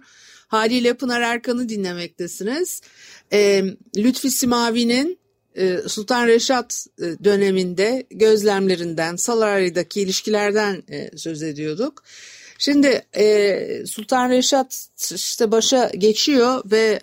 Haliyle 0.47 0.93
Pınar 0.93 1.21
Erkan'ı 1.21 1.69
dinlemektesiniz. 1.69 2.81
Ee, 3.33 3.63
Lütfi 3.97 4.31
Simavi'nin 4.31 5.11
e, 5.11 5.24
Sultan 5.87 6.27
Reşat 6.27 6.87
e, 6.99 7.23
döneminde 7.23 8.05
gözlemlerinden, 8.09 9.15
Saray'daki 9.15 10.01
ilişkilerden 10.01 10.83
e, 10.89 11.17
söz 11.17 11.43
ediyorduk. 11.43 12.03
Şimdi 12.59 13.05
Sultan 13.87 14.29
Reşat 14.29 14.87
işte 15.15 15.51
başa 15.51 15.89
geçiyor 15.89 16.63
ve 16.65 16.99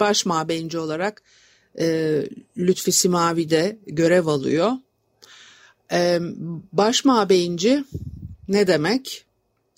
baş 0.00 0.26
mabeyinci 0.26 0.78
olarak 0.78 1.22
Lütfi 2.58 2.92
Simavi 2.92 3.50
de 3.50 3.76
görev 3.86 4.26
alıyor. 4.26 4.72
Baş 6.72 7.04
mabeyinci 7.04 7.84
ne 8.48 8.66
demek? 8.66 9.24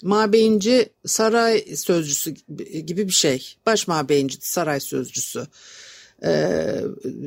Mabeyinci 0.02 0.88
saray 1.07 1.64
sözcüsü 1.76 2.31
gibi 2.87 3.09
bir 3.09 3.12
şey. 3.12 3.54
Baş 3.66 3.88
mabeyinci 3.88 4.38
saray 4.40 4.81
sözcüsü. 4.81 5.47
Ee, 6.25 6.81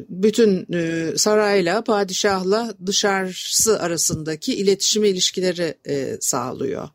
bütün 0.10 0.74
e, 0.74 1.12
sarayla, 1.18 1.84
padişahla 1.84 2.74
dışarısı 2.86 3.80
arasındaki 3.80 4.56
iletişim 4.56 5.04
ilişkileri 5.04 5.75
e, 5.86 6.18
sağlıyor. 6.20 6.89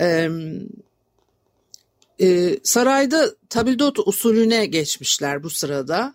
Ee, 0.00 0.28
e, 2.20 2.58
sarayda 2.62 3.34
tabildot 3.48 3.98
usulüne 3.98 4.66
geçmişler 4.66 5.42
bu 5.42 5.50
sırada. 5.50 6.14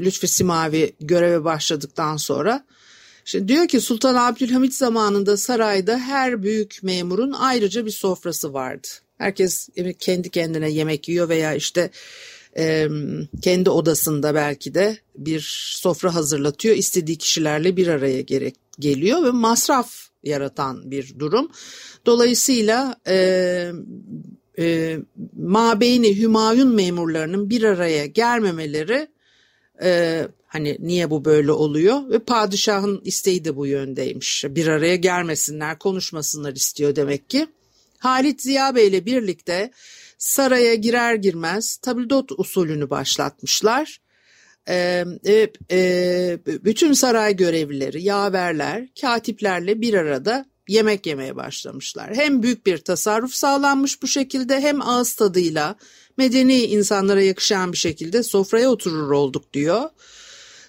Lütfi 0.00 0.28
Simavi 0.28 0.92
göreve 1.00 1.44
başladıktan 1.44 2.16
sonra. 2.16 2.64
Şimdi 3.24 3.48
diyor 3.48 3.68
ki 3.68 3.80
Sultan 3.80 4.14
Abdülhamit 4.14 4.74
zamanında 4.74 5.36
sarayda 5.36 5.98
her 5.98 6.42
büyük 6.42 6.78
memurun 6.82 7.32
ayrıca 7.32 7.86
bir 7.86 7.90
sofrası 7.90 8.52
vardı. 8.52 8.88
Herkes 9.18 9.68
kendi 9.98 10.30
kendine 10.30 10.70
yemek 10.70 11.08
yiyor 11.08 11.28
veya 11.28 11.54
işte 11.54 11.90
e, 12.58 12.88
kendi 13.42 13.70
odasında 13.70 14.34
belki 14.34 14.74
de 14.74 14.98
bir 15.16 15.40
sofra 15.76 16.14
hazırlatıyor. 16.14 16.76
istediği 16.76 17.18
kişilerle 17.18 17.76
bir 17.76 17.86
araya 17.86 18.20
gerek 18.20 18.54
geliyor 18.78 19.24
ve 19.24 19.30
masraf 19.30 19.92
yaratan 20.22 20.90
bir 20.90 21.18
durum. 21.18 21.50
Dolayısıyla 22.06 22.96
e, 23.08 23.72
e, 24.58 24.98
mabeyni 25.36 26.18
hümayun 26.18 26.74
memurlarının 26.74 27.50
bir 27.50 27.62
araya 27.62 28.06
gelmemeleri 28.06 29.08
e, 29.82 30.28
hani 30.46 30.76
niye 30.80 31.10
bu 31.10 31.24
böyle 31.24 31.52
oluyor 31.52 32.10
ve 32.10 32.18
padişahın 32.18 33.00
isteği 33.04 33.44
de 33.44 33.56
bu 33.56 33.66
yöndeymiş. 33.66 34.44
Bir 34.48 34.66
araya 34.66 34.96
gelmesinler, 34.96 35.78
konuşmasınlar 35.78 36.52
istiyor 36.52 36.96
demek 36.96 37.30
ki. 37.30 37.46
Halit 37.98 38.42
Ziya 38.42 38.74
Bey 38.74 38.88
ile 38.88 39.06
birlikte 39.06 39.70
saraya 40.20 40.74
girer 40.74 41.14
girmez 41.14 41.76
tabildot 41.76 42.32
usulünü 42.36 42.90
başlatmışlar. 42.90 44.00
Ee, 44.68 45.04
e, 45.70 46.38
bütün 46.46 46.92
saray 46.92 47.36
görevlileri, 47.36 48.02
yaverler, 48.02 48.88
katiplerle 49.00 49.80
bir 49.80 49.94
arada 49.94 50.46
yemek 50.68 51.06
yemeye 51.06 51.36
başlamışlar. 51.36 52.14
Hem 52.14 52.42
büyük 52.42 52.66
bir 52.66 52.78
tasarruf 52.78 53.34
sağlanmış 53.34 54.02
bu 54.02 54.06
şekilde 54.06 54.60
hem 54.60 54.82
ağız 54.82 55.14
tadıyla 55.14 55.76
medeni 56.16 56.62
insanlara 56.64 57.22
yakışan 57.22 57.72
bir 57.72 57.78
şekilde 57.78 58.22
sofraya 58.22 58.70
oturur 58.70 59.10
olduk 59.10 59.52
diyor. 59.52 59.90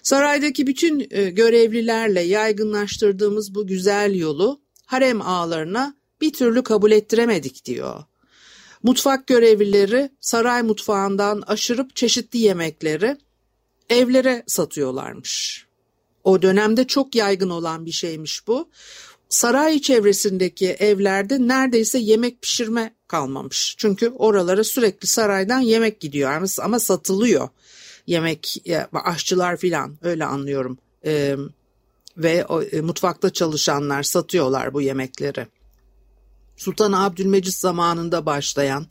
Saraydaki 0.02 0.66
bütün 0.66 1.06
e, 1.10 1.30
görevlilerle 1.30 2.20
yaygınlaştırdığımız 2.20 3.54
bu 3.54 3.66
güzel 3.66 4.14
yolu 4.14 4.60
harem 4.86 5.22
ağalarına 5.22 5.94
bir 6.20 6.32
türlü 6.32 6.62
kabul 6.62 6.90
ettiremedik 6.90 7.64
diyor. 7.64 8.04
Mutfak 8.82 9.26
görevlileri 9.26 10.10
saray 10.20 10.62
mutfağından 10.62 11.42
aşırıp 11.46 11.96
çeşitli 11.96 12.38
yemekleri 12.38 13.16
evlere 13.90 14.42
satıyorlarmış. 14.46 15.66
O 16.24 16.42
dönemde 16.42 16.86
çok 16.86 17.14
yaygın 17.14 17.50
olan 17.50 17.86
bir 17.86 17.92
şeymiş 17.92 18.46
bu. 18.46 18.68
Saray 19.28 19.80
çevresindeki 19.80 20.68
evlerde 20.68 21.48
neredeyse 21.48 21.98
yemek 21.98 22.42
pişirme 22.42 22.94
kalmamış. 23.08 23.74
Çünkü 23.78 24.08
oralara 24.08 24.64
sürekli 24.64 25.06
saraydan 25.06 25.60
yemek 25.60 26.00
gidiyor 26.00 26.48
ama 26.62 26.78
satılıyor. 26.78 27.48
Yemek, 28.06 28.64
aşçılar 28.92 29.56
filan 29.56 29.98
öyle 30.02 30.24
anlıyorum. 30.24 30.78
Ee, 31.04 31.36
ve 32.16 32.46
o, 32.46 32.62
e, 32.62 32.80
mutfakta 32.80 33.30
çalışanlar 33.30 34.02
satıyorlar 34.02 34.74
bu 34.74 34.82
yemekleri. 34.82 35.46
Sultan 36.56 36.92
Abdülmecit 36.92 37.54
zamanında 37.54 38.26
başlayan 38.26 38.86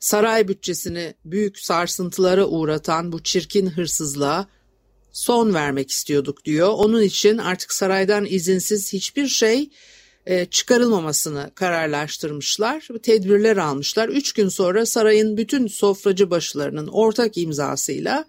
saray 0.00 0.48
bütçesini 0.48 1.14
büyük 1.24 1.58
sarsıntılara 1.58 2.46
uğratan 2.46 3.12
bu 3.12 3.22
çirkin 3.22 3.66
hırsızlığa 3.66 4.46
son 5.12 5.54
vermek 5.54 5.90
istiyorduk 5.90 6.44
diyor. 6.44 6.68
Onun 6.68 7.02
için 7.02 7.38
artık 7.38 7.72
saraydan 7.72 8.26
izinsiz 8.26 8.92
hiçbir 8.92 9.28
şey 9.28 9.70
e, 10.26 10.44
çıkarılmamasını 10.44 11.50
kararlaştırmışlar. 11.54 12.88
Tedbirler 13.02 13.56
almışlar. 13.56 14.08
Üç 14.08 14.32
gün 14.32 14.48
sonra 14.48 14.86
sarayın 14.86 15.36
bütün 15.36 15.66
sofracı 15.66 16.30
başlarının 16.30 16.86
ortak 16.86 17.38
imzasıyla 17.38 18.24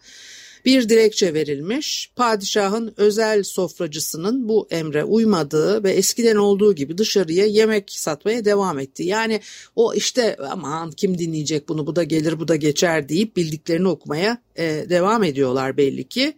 bir 0.66 0.90
dilekçe 0.90 1.34
verilmiş. 1.34 2.12
Padişahın 2.16 2.94
özel 2.98 3.44
sofracısının 3.44 4.50
bu 4.50 4.68
emre 4.72 5.04
uymadığı 5.04 5.84
ve 5.84 5.92
eskiden 5.92 6.36
olduğu 6.36 6.76
gibi 6.76 6.98
dışarıya 6.98 7.46
yemek 7.46 7.92
satmaya 7.92 8.46
devam 8.46 8.80
etti. 8.80 9.04
Yani 9.04 9.42
o 9.76 9.94
işte 9.94 10.38
aman 10.50 10.92
kim 10.92 11.18
dinleyecek 11.18 11.70
bunu 11.70 11.88
bu 11.88 11.96
da 11.96 12.04
gelir 12.04 12.40
bu 12.40 12.48
da 12.48 12.56
geçer 12.56 13.10
deyip 13.10 13.38
bildiklerini 13.38 13.88
okumaya 13.88 14.38
e, 14.56 14.86
devam 14.90 15.24
ediyorlar 15.24 15.78
belli 15.78 16.04
ki. 16.04 16.34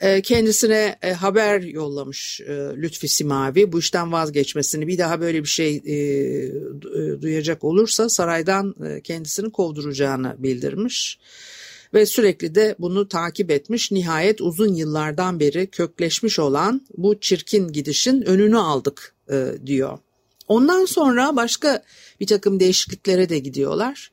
E, 0.00 0.22
kendisine 0.22 0.98
e, 1.02 1.12
haber 1.12 1.60
yollamış 1.60 2.40
e, 2.40 2.52
Lütfi 2.52 3.08
Simavi 3.08 3.72
bu 3.72 3.78
işten 3.78 4.12
vazgeçmesini 4.12 4.86
bir 4.86 4.98
daha 4.98 5.20
böyle 5.20 5.42
bir 5.42 5.48
şey 5.48 5.82
duyacak 7.22 7.64
olursa 7.64 8.08
saraydan 8.08 8.74
kendisini 9.04 9.52
kovduracağını 9.52 10.34
bildirmiş 10.38 11.18
ve 11.94 12.06
sürekli 12.06 12.54
de 12.54 12.76
bunu 12.78 13.08
takip 13.08 13.50
etmiş. 13.50 13.92
Nihayet 13.92 14.40
uzun 14.40 14.74
yıllardan 14.74 15.40
beri 15.40 15.66
kökleşmiş 15.66 16.38
olan 16.38 16.86
bu 16.96 17.20
çirkin 17.20 17.68
gidişin 17.68 18.22
önünü 18.22 18.58
aldık 18.58 19.14
diyor. 19.66 19.98
Ondan 20.48 20.84
sonra 20.84 21.36
başka 21.36 21.82
bir 22.20 22.26
takım 22.26 22.60
değişikliklere 22.60 23.28
de 23.28 23.38
gidiyorlar. 23.38 24.12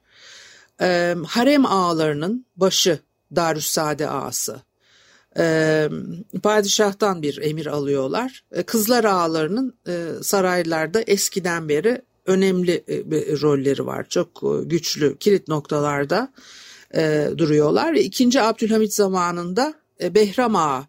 harem 1.25 1.65
ağalarının 1.65 2.45
başı 2.55 2.99
Darüssade 3.35 4.09
ağası 4.09 4.61
e, 5.37 5.89
padişahtan 6.43 7.21
bir 7.21 7.37
emir 7.41 7.65
alıyorlar. 7.65 8.43
E, 8.51 8.63
kızlar 8.63 9.03
ağalarının 9.03 9.73
e, 9.87 10.07
saraylarda 10.21 11.01
eskiden 11.01 11.69
beri 11.69 12.01
önemli 12.25 12.83
e, 12.87 12.97
rolleri 13.41 13.85
var. 13.85 14.05
Çok 14.09 14.43
e, 14.43 14.63
güçlü 14.63 15.17
kilit 15.17 15.47
noktalarda 15.47 16.33
e, 16.95 17.27
duruyorlar. 17.37 17.93
İkinci 17.93 18.41
Abdülhamit 18.41 18.93
zamanında 18.93 19.73
e, 20.01 20.15
Behram 20.15 20.55
Ağa 20.55 20.87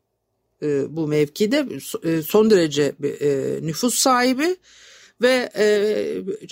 e, 0.63 0.97
bu 0.97 1.09
mevkide 1.09 1.67
e, 2.05 2.23
son 2.23 2.51
derece 2.51 2.93
e, 3.21 3.59
nüfus 3.63 3.95
sahibi 3.95 4.57
ve 5.23 5.51
e, 5.57 5.67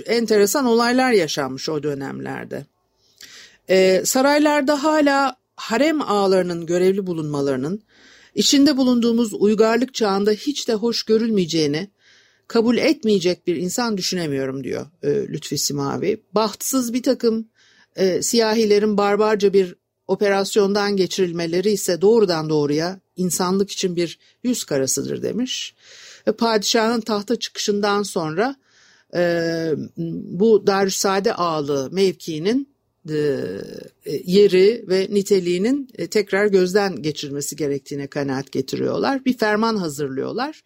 enteresan 0.06 0.66
olaylar 0.66 1.12
yaşanmış 1.12 1.68
o 1.68 1.82
dönemlerde. 1.82 2.66
E, 3.68 4.02
saraylarda 4.04 4.84
hala 4.84 5.36
harem 5.56 6.00
ağlarının 6.00 6.66
görevli 6.66 7.06
bulunmalarının 7.06 7.82
içinde 8.34 8.76
bulunduğumuz 8.76 9.34
uygarlık 9.34 9.94
çağında 9.94 10.30
hiç 10.30 10.68
de 10.68 10.74
hoş 10.74 11.02
görülmeyeceğini 11.02 11.90
kabul 12.48 12.76
etmeyecek 12.76 13.46
bir 13.46 13.56
insan 13.56 13.96
düşünemiyorum 13.96 14.64
diyor 14.64 14.86
e, 15.02 15.08
Lütfi 15.08 15.58
Simavi. 15.58 16.20
Bahtsız 16.34 16.94
bir 16.94 17.02
takım 17.02 17.48
e, 17.96 18.22
siyahilerin 18.22 18.96
barbarca 18.96 19.52
bir 19.52 19.74
operasyondan 20.08 20.96
geçirilmeleri 20.96 21.70
ise 21.70 22.00
doğrudan 22.00 22.50
doğruya 22.50 23.00
insanlık 23.16 23.70
için 23.70 23.96
bir 23.96 24.18
yüz 24.42 24.64
karasıdır 24.64 25.22
demiş. 25.22 25.74
Ve 26.26 26.32
padişahın 26.32 27.00
tahta 27.00 27.36
çıkışından 27.36 28.02
sonra 28.02 28.56
e, 29.14 29.22
bu 30.26 30.66
Darüssade 30.66 31.34
ağalığı 31.34 31.90
mevkiinin 31.92 32.70
e, 33.08 33.14
e, 34.04 34.22
yeri 34.24 34.84
ve 34.88 35.06
niteliğinin 35.10 35.88
e, 35.98 36.06
tekrar 36.06 36.46
gözden 36.46 37.02
geçirmesi 37.02 37.56
gerektiğine 37.56 38.06
kanaat 38.06 38.52
getiriyorlar. 38.52 39.24
Bir 39.24 39.38
ferman 39.38 39.76
hazırlıyorlar. 39.76 40.60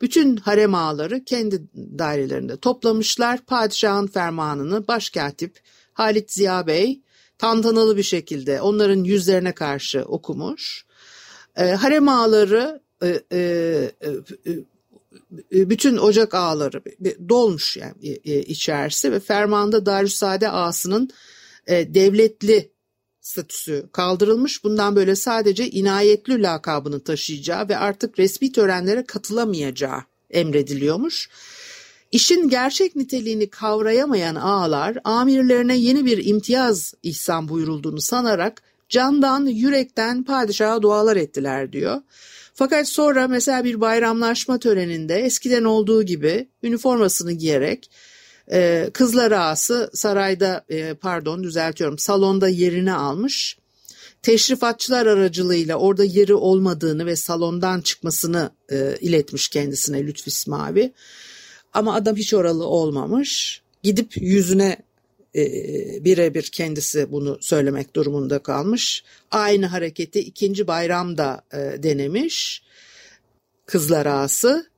Bütün 0.00 0.36
harem 0.36 0.74
ağaları 0.74 1.24
kendi 1.24 1.62
dairelerinde 1.74 2.56
toplamışlar. 2.56 3.44
Padişahın 3.44 4.06
fermanını 4.06 4.88
başkatip 4.88 5.60
Halit 6.00 6.32
Ziya 6.32 6.66
Bey 6.66 7.00
tantanalı 7.38 7.96
bir 7.96 8.02
şekilde 8.02 8.60
onların 8.60 9.04
yüzlerine 9.04 9.52
karşı 9.52 10.02
okumuş. 10.02 10.84
harem 11.56 12.08
ağaları 12.08 12.80
bütün 15.52 15.96
ocak 15.96 16.34
ağaları 16.34 16.82
dolmuş 17.28 17.76
yani 17.76 18.16
içerisi 18.24 19.12
ve 19.12 19.20
fermanda 19.20 19.86
Darüssade 19.86 20.50
ağasının 20.50 21.10
e, 21.66 21.94
devletli 21.94 22.70
statüsü 23.20 23.86
kaldırılmış. 23.92 24.64
Bundan 24.64 24.96
böyle 24.96 25.16
sadece 25.16 25.70
inayetli 25.70 26.42
lakabını 26.42 27.00
taşıyacağı 27.00 27.68
ve 27.68 27.76
artık 27.76 28.18
resmi 28.18 28.52
törenlere 28.52 29.04
katılamayacağı 29.04 30.02
emrediliyormuş. 30.30 31.30
İşin 32.12 32.48
gerçek 32.48 32.96
niteliğini 32.96 33.50
kavrayamayan 33.50 34.34
ağalar 34.34 34.98
amirlerine 35.04 35.76
yeni 35.76 36.04
bir 36.04 36.26
imtiyaz 36.26 36.94
ihsan 37.02 37.48
buyurulduğunu 37.48 38.00
sanarak 38.00 38.62
candan 38.88 39.46
yürekten 39.46 40.24
padişaha 40.24 40.82
dualar 40.82 41.16
ettiler 41.16 41.72
diyor. 41.72 42.00
Fakat 42.54 42.88
sonra 42.88 43.28
mesela 43.28 43.64
bir 43.64 43.80
bayramlaşma 43.80 44.58
töreninde 44.58 45.14
eskiden 45.14 45.64
olduğu 45.64 46.02
gibi 46.02 46.48
üniformasını 46.62 47.32
giyerek 47.32 47.90
e, 48.52 48.90
kızlar 48.92 49.32
ağası 49.32 49.90
sarayda 49.94 50.64
e, 50.68 50.94
pardon 50.94 51.42
düzeltiyorum 51.42 51.98
salonda 51.98 52.48
yerini 52.48 52.92
almış. 52.92 53.58
Teşrifatçılar 54.22 55.06
aracılığıyla 55.06 55.76
orada 55.76 56.04
yeri 56.04 56.34
olmadığını 56.34 57.06
ve 57.06 57.16
salondan 57.16 57.80
çıkmasını 57.80 58.50
e, 58.72 58.96
iletmiş 59.00 59.48
kendisine 59.48 60.06
Lütfi 60.06 60.50
Mavi. 60.50 60.92
Ama 61.72 61.94
adam 61.94 62.16
hiç 62.16 62.34
oralı 62.34 62.64
olmamış. 62.64 63.62
Gidip 63.82 64.16
yüzüne 64.16 64.76
e, 65.36 65.44
birebir 66.04 66.42
kendisi 66.42 67.12
bunu 67.12 67.38
söylemek 67.40 67.96
durumunda 67.96 68.38
kalmış. 68.38 69.04
Aynı 69.30 69.66
hareketi 69.66 70.20
ikinci 70.20 70.66
bayramda 70.66 71.42
e, 71.52 71.82
denemiş. 71.82 72.62
Kızlar 73.66 74.06
ağası. 74.06 74.70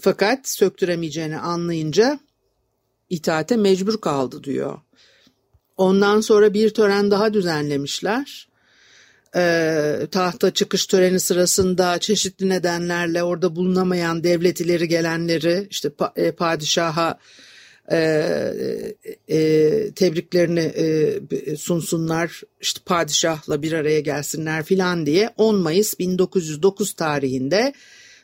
Fakat 0.00 0.48
söktüremeyeceğini 0.48 1.38
anlayınca 1.38 2.20
itaate 3.10 3.56
mecbur 3.56 4.00
kaldı 4.00 4.44
diyor. 4.44 4.78
Ondan 5.76 6.20
sonra 6.20 6.54
bir 6.54 6.70
tören 6.70 7.10
daha 7.10 7.34
düzenlemişler. 7.34 8.49
Ee, 9.36 10.06
tahta 10.10 10.50
çıkış 10.50 10.86
töreni 10.86 11.20
sırasında 11.20 11.98
çeşitli 11.98 12.48
nedenlerle 12.48 13.22
orada 13.22 13.56
bulunamayan 13.56 14.24
devlet 14.24 14.60
ileri 14.60 14.88
gelenleri 14.88 15.66
işte 15.70 15.90
e, 16.16 16.32
padişaha 16.32 17.18
e, 17.92 18.94
e, 19.28 19.90
tebriklerini 19.90 20.60
e, 20.60 21.56
sunsunlar 21.56 22.40
işte 22.60 22.80
padişahla 22.86 23.62
bir 23.62 23.72
araya 23.72 24.00
gelsinler 24.00 24.64
filan 24.64 25.06
diye 25.06 25.30
10 25.36 25.56
Mayıs 25.56 25.98
1909 25.98 26.92
tarihinde 26.92 27.72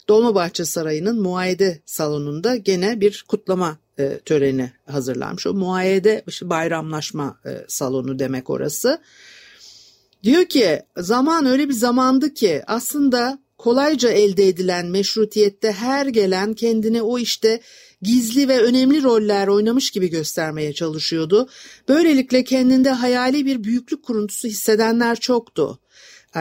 Dolmabahçe 0.08 0.64
Sarayı'nın 0.64 1.22
muayede 1.22 1.80
salonunda 1.86 2.56
gene 2.56 3.00
bir 3.00 3.24
kutlama 3.28 3.78
e, 3.98 4.18
töreni 4.18 4.72
hazırlanmış. 4.86 5.46
O 5.46 5.54
muayede 5.54 6.24
işte 6.26 6.50
bayramlaşma 6.50 7.40
e, 7.46 7.64
salonu 7.68 8.18
demek 8.18 8.50
orası. 8.50 9.00
Diyor 10.22 10.44
ki 10.44 10.82
zaman 10.96 11.46
öyle 11.46 11.68
bir 11.68 11.74
zamandı 11.74 12.34
ki 12.34 12.62
aslında 12.66 13.38
kolayca 13.58 14.08
elde 14.08 14.48
edilen 14.48 14.86
meşrutiyette 14.86 15.72
her 15.72 16.06
gelen 16.06 16.54
kendini 16.54 17.02
o 17.02 17.18
işte 17.18 17.60
gizli 18.02 18.48
ve 18.48 18.60
önemli 18.62 19.02
roller 19.02 19.48
oynamış 19.48 19.90
gibi 19.90 20.10
göstermeye 20.10 20.72
çalışıyordu. 20.72 21.48
Böylelikle 21.88 22.44
kendinde 22.44 22.90
hayali 22.90 23.46
bir 23.46 23.64
büyüklük 23.64 24.02
kuruntusu 24.02 24.48
hissedenler 24.48 25.20
çoktu. 25.20 25.78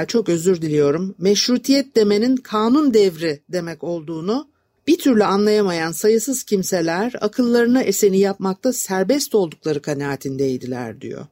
Çok 0.07 0.29
özür 0.29 0.61
diliyorum. 0.61 1.15
Meşrutiyet 1.17 1.95
demenin 1.95 2.35
kanun 2.35 2.93
devri 2.93 3.41
demek 3.49 3.83
olduğunu 3.83 4.47
bir 4.87 4.97
türlü 4.97 5.23
anlayamayan 5.23 5.91
sayısız 5.91 6.43
kimseler 6.43 7.13
akıllarına 7.21 7.81
eseni 7.81 8.19
yapmakta 8.19 8.73
serbest 8.73 9.35
oldukları 9.35 9.81
kanaatindeydiler 9.81 11.01
diyor. 11.01 11.25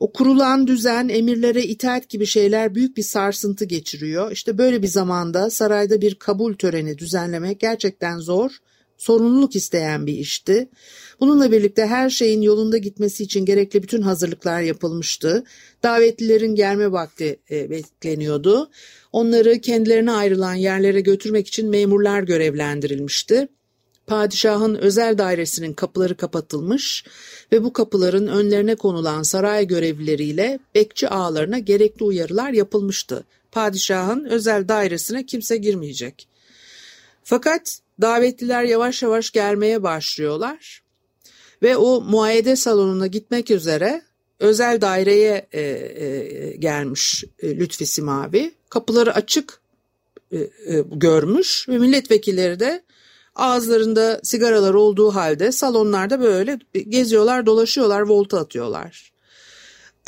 O 0.00 0.12
kurulan 0.12 0.66
düzen, 0.66 1.08
emirlere 1.08 1.62
itaat 1.62 2.08
gibi 2.08 2.26
şeyler 2.26 2.74
büyük 2.74 2.96
bir 2.96 3.02
sarsıntı 3.02 3.64
geçiriyor. 3.64 4.32
İşte 4.32 4.58
böyle 4.58 4.82
bir 4.82 4.88
zamanda 4.88 5.50
sarayda 5.50 6.00
bir 6.00 6.14
kabul 6.14 6.54
töreni 6.54 6.98
düzenlemek 6.98 7.60
gerçekten 7.60 8.18
zor 8.18 8.50
sorumluluk 8.98 9.56
isteyen 9.56 10.06
bir 10.06 10.12
işti. 10.12 10.68
Bununla 11.20 11.52
birlikte 11.52 11.86
her 11.86 12.10
şeyin 12.10 12.42
yolunda 12.42 12.78
gitmesi 12.78 13.22
için 13.22 13.44
gerekli 13.44 13.82
bütün 13.82 14.02
hazırlıklar 14.02 14.60
yapılmıştı. 14.60 15.44
Davetlilerin 15.82 16.54
gelme 16.54 16.92
vakti 16.92 17.40
e, 17.50 17.70
bekleniyordu. 17.70 18.70
Onları 19.12 19.60
kendilerine 19.60 20.12
ayrılan 20.12 20.54
yerlere 20.54 21.00
götürmek 21.00 21.48
için 21.48 21.70
memurlar 21.70 22.22
görevlendirilmişti. 22.22 23.48
Padişahın 24.06 24.74
özel 24.74 25.18
dairesinin 25.18 25.72
kapıları 25.72 26.16
kapatılmış 26.16 27.04
ve 27.52 27.64
bu 27.64 27.72
kapıların 27.72 28.26
önlerine 28.26 28.74
konulan 28.74 29.22
saray 29.22 29.66
görevlileriyle 29.66 30.58
bekçi 30.74 31.08
ağalarına 31.08 31.58
gerekli 31.58 32.04
uyarılar 32.04 32.50
yapılmıştı. 32.50 33.24
Padişahın 33.52 34.24
özel 34.24 34.68
dairesine 34.68 35.26
kimse 35.26 35.56
girmeyecek. 35.56 36.28
Fakat 37.24 37.78
davetliler 38.00 38.64
yavaş 38.64 39.02
yavaş 39.02 39.30
gelmeye 39.30 39.82
başlıyorlar 39.82 40.82
ve 41.62 41.76
o 41.76 42.00
muayede 42.00 42.56
salonuna 42.56 43.06
gitmek 43.06 43.50
üzere 43.50 44.02
özel 44.40 44.80
daireye 44.80 45.46
e, 45.52 45.60
e, 45.60 46.56
gelmiş 46.56 47.24
e, 47.38 47.56
Lütfi 47.56 47.86
Simavi. 47.86 48.54
Kapıları 48.68 49.14
açık 49.14 49.60
e, 50.32 50.38
e, 50.38 50.50
görmüş 50.92 51.68
ve 51.68 51.78
milletvekilleri 51.78 52.60
de 52.60 52.82
ağızlarında 53.36 54.20
sigaralar 54.22 54.74
olduğu 54.74 55.14
halde 55.14 55.52
salonlarda 55.52 56.20
böyle 56.20 56.58
geziyorlar, 56.88 57.46
dolaşıyorlar, 57.46 58.00
volta 58.00 58.38
atıyorlar. 58.38 59.12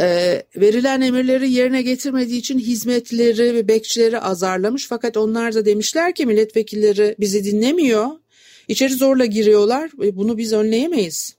E, 0.00 0.42
verilen 0.56 1.00
emirleri 1.00 1.50
yerine 1.50 1.82
getirmediği 1.82 2.38
için 2.40 2.58
hizmetleri 2.58 3.54
ve 3.54 3.68
bekçileri 3.68 4.20
azarlamış 4.20 4.86
fakat 4.88 5.16
onlar 5.16 5.54
da 5.54 5.64
demişler 5.64 6.14
ki 6.14 6.26
milletvekilleri 6.26 7.16
bizi 7.20 7.44
dinlemiyor. 7.44 8.06
İçeri 8.68 8.94
zorla 8.94 9.24
giriyorlar. 9.24 9.90
Bunu 9.96 10.38
biz 10.38 10.52
önleyemeyiz 10.52 11.36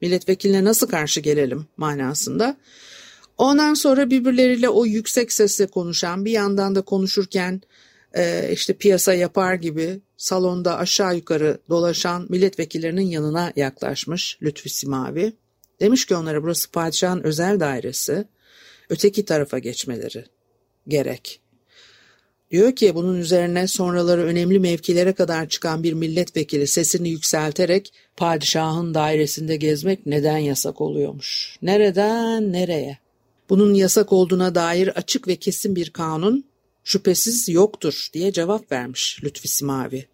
milletvekiline 0.00 0.64
nasıl 0.64 0.86
karşı 0.86 1.20
gelelim 1.20 1.66
manasında. 1.76 2.56
Ondan 3.38 3.74
sonra 3.74 4.10
birbirleriyle 4.10 4.68
o 4.68 4.86
yüksek 4.86 5.32
sesle 5.32 5.66
konuşan 5.66 6.24
bir 6.24 6.30
yandan 6.30 6.74
da 6.74 6.80
konuşurken 6.80 7.62
e, 8.16 8.48
işte 8.52 8.72
piyasa 8.72 9.14
yapar 9.14 9.54
gibi 9.54 10.00
salonda 10.16 10.78
aşağı 10.78 11.16
yukarı 11.16 11.58
dolaşan 11.68 12.26
milletvekillerinin 12.28 13.06
yanına 13.06 13.52
yaklaşmış 13.56 14.38
Lütfü 14.42 14.68
Simavi. 14.68 15.32
Demiş 15.80 16.06
ki 16.06 16.16
onlara 16.16 16.42
burası 16.42 16.70
padişahın 16.70 17.22
özel 17.22 17.60
dairesi 17.60 18.24
öteki 18.88 19.24
tarafa 19.24 19.58
geçmeleri 19.58 20.24
gerek. 20.88 21.40
Diyor 22.50 22.76
ki 22.76 22.94
bunun 22.94 23.18
üzerine 23.18 23.66
sonraları 23.66 24.22
önemli 24.22 24.58
mevkilere 24.58 25.12
kadar 25.12 25.48
çıkan 25.48 25.82
bir 25.82 25.92
milletvekili 25.92 26.66
sesini 26.66 27.08
yükselterek 27.08 27.92
padişahın 28.16 28.94
dairesinde 28.94 29.56
gezmek 29.56 30.06
neden 30.06 30.38
yasak 30.38 30.80
oluyormuş? 30.80 31.56
Nereden 31.62 32.52
nereye? 32.52 32.98
Bunun 33.50 33.74
yasak 33.74 34.12
olduğuna 34.12 34.54
dair 34.54 34.88
açık 34.88 35.28
ve 35.28 35.36
kesin 35.36 35.76
bir 35.76 35.90
kanun 35.90 36.44
şüphesiz 36.84 37.48
yoktur 37.48 38.08
diye 38.12 38.32
cevap 38.32 38.72
vermiş 38.72 39.20
Lütfi 39.24 39.48
Simavi. 39.48 40.06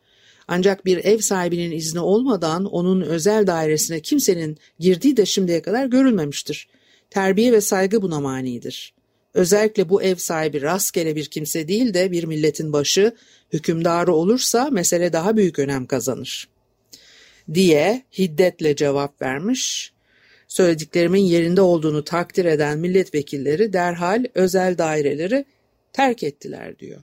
Ancak 0.49 0.85
bir 0.85 1.05
ev 1.05 1.19
sahibinin 1.19 1.71
izni 1.71 2.01
olmadan 2.01 2.65
onun 2.65 3.01
özel 3.01 3.47
dairesine 3.47 4.01
kimsenin 4.01 4.59
girdiği 4.79 5.17
de 5.17 5.27
şimdiye 5.27 5.63
kadar 5.63 5.87
görülmemiştir. 5.87 6.69
Terbiye 7.11 7.53
ve 7.53 7.61
saygı 7.61 8.03
buna 8.03 8.21
manidir. 8.21 8.95
Özellikle 9.35 9.89
bu 9.89 10.03
ev 10.03 10.17
sahibi 10.17 10.63
rastgele 10.63 11.17
bir 11.17 11.27
kimse 11.27 11.69
değil 11.69 11.95
de 11.95 12.13
bir 12.13 12.25
milletin 12.25 12.73
başı, 12.73 13.13
hükümdarı 13.53 14.13
olursa 14.13 14.71
mesele 14.71 15.13
daha 15.13 15.37
büyük 15.37 15.59
önem 15.59 15.87
kazanır. 15.87 16.49
Diye 17.55 18.03
hiddetle 18.19 18.77
cevap 18.77 19.23
vermiş. 19.23 19.93
Söylediklerimin 20.49 21.23
yerinde 21.23 21.61
olduğunu 21.61 22.05
takdir 22.05 22.45
eden 22.45 22.79
milletvekilleri 22.79 23.73
derhal 23.73 24.25
özel 24.35 24.79
daireleri 24.79 25.45
terk 25.93 26.23
ettiler 26.23 26.79
diyor. 26.79 27.03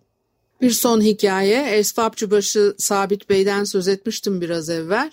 Bir 0.62 0.72
son 0.72 1.02
hikaye 1.02 1.78
Esfapçıbaşı 1.78 2.76
Sabit 2.78 3.30
Bey'den 3.30 3.64
söz 3.64 3.88
etmiştim 3.88 4.42
biraz 4.42 4.70
evvel. 4.70 5.12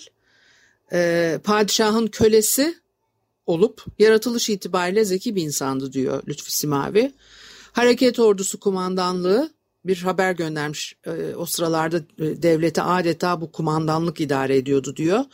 Ee, 0.92 1.38
padişahın 1.44 2.06
kölesi 2.06 2.74
olup 3.46 3.84
yaratılış 3.98 4.50
itibariyle 4.50 5.04
zeki 5.04 5.36
bir 5.36 5.42
insandı 5.42 5.92
diyor 5.92 6.22
Lütfi 6.28 6.56
Simavi. 6.56 7.12
Hareket 7.72 8.18
Ordusu 8.18 8.60
Kumandanlığı 8.60 9.50
bir 9.84 9.96
haber 9.96 10.32
göndermiş. 10.32 10.96
E, 11.06 11.34
o 11.34 11.46
sıralarda 11.46 11.96
e, 11.96 12.42
devlete 12.42 12.82
adeta 12.82 13.40
bu 13.40 13.52
kumandanlık 13.52 14.20
idare 14.20 14.56
ediyordu 14.56 14.96
diyor. 14.96 15.24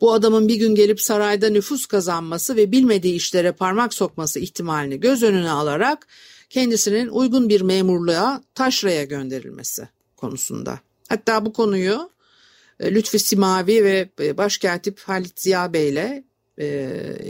Bu 0.00 0.12
adamın 0.12 0.48
bir 0.48 0.56
gün 0.56 0.74
gelip 0.74 1.00
sarayda 1.00 1.48
nüfus 1.48 1.86
kazanması 1.86 2.56
ve 2.56 2.72
bilmediği 2.72 3.14
işlere 3.14 3.52
parmak 3.52 3.94
sokması 3.94 4.40
ihtimalini 4.40 5.00
göz 5.00 5.22
önüne 5.22 5.50
alarak 5.50 6.06
kendisinin 6.50 7.08
uygun 7.08 7.48
bir 7.48 7.60
memurluğa 7.60 8.42
taşraya 8.54 9.04
gönderilmesi 9.04 9.88
konusunda. 10.16 10.80
Hatta 11.08 11.46
bu 11.46 11.52
konuyu 11.52 12.10
e, 12.80 12.94
Lütfi 12.94 13.18
Simavi 13.18 13.84
ve 13.84 14.08
Başkatip 14.36 15.00
Halit 15.00 15.40
Ziya 15.40 15.72
Bey 15.72 15.88
ile 15.88 16.24
e, 16.58 16.66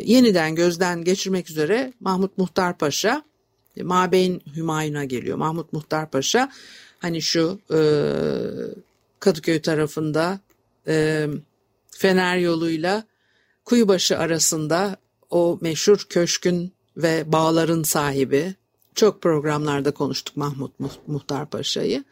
yeniden 0.04 0.54
gözden 0.54 1.04
geçirmek 1.04 1.50
üzere 1.50 1.92
Mahmut 2.00 2.38
Muhtar 2.38 2.78
Paşa 2.78 3.22
e, 3.76 3.82
Mabeyn 3.82 4.40
Hümayun'a 4.56 5.04
geliyor. 5.04 5.36
Mahmut 5.36 5.72
Muhtar 5.72 6.10
Paşa 6.10 6.52
hani 6.98 7.22
şu 7.22 7.60
e, 7.70 7.80
Kadıköy 9.20 9.62
tarafında 9.62 10.40
e, 10.86 11.26
Fener 11.90 12.36
yoluyla 12.36 13.04
Kuyubaşı 13.64 14.18
arasında 14.18 14.96
o 15.30 15.58
meşhur 15.60 16.06
köşkün 16.08 16.72
ve 16.96 17.32
bağların 17.32 17.82
sahibi. 17.82 18.54
Çok 19.00 19.22
programlarda 19.22 19.90
konuştuk 19.90 20.36
Mahmut 20.36 20.72
Muhtar 21.06 21.50
Paşa'yı. 21.50 22.04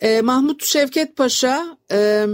E, 0.00 0.20
Mahmut 0.20 0.64
Şevket 0.64 1.16
Paşa 1.16 1.78
e, 1.92 2.26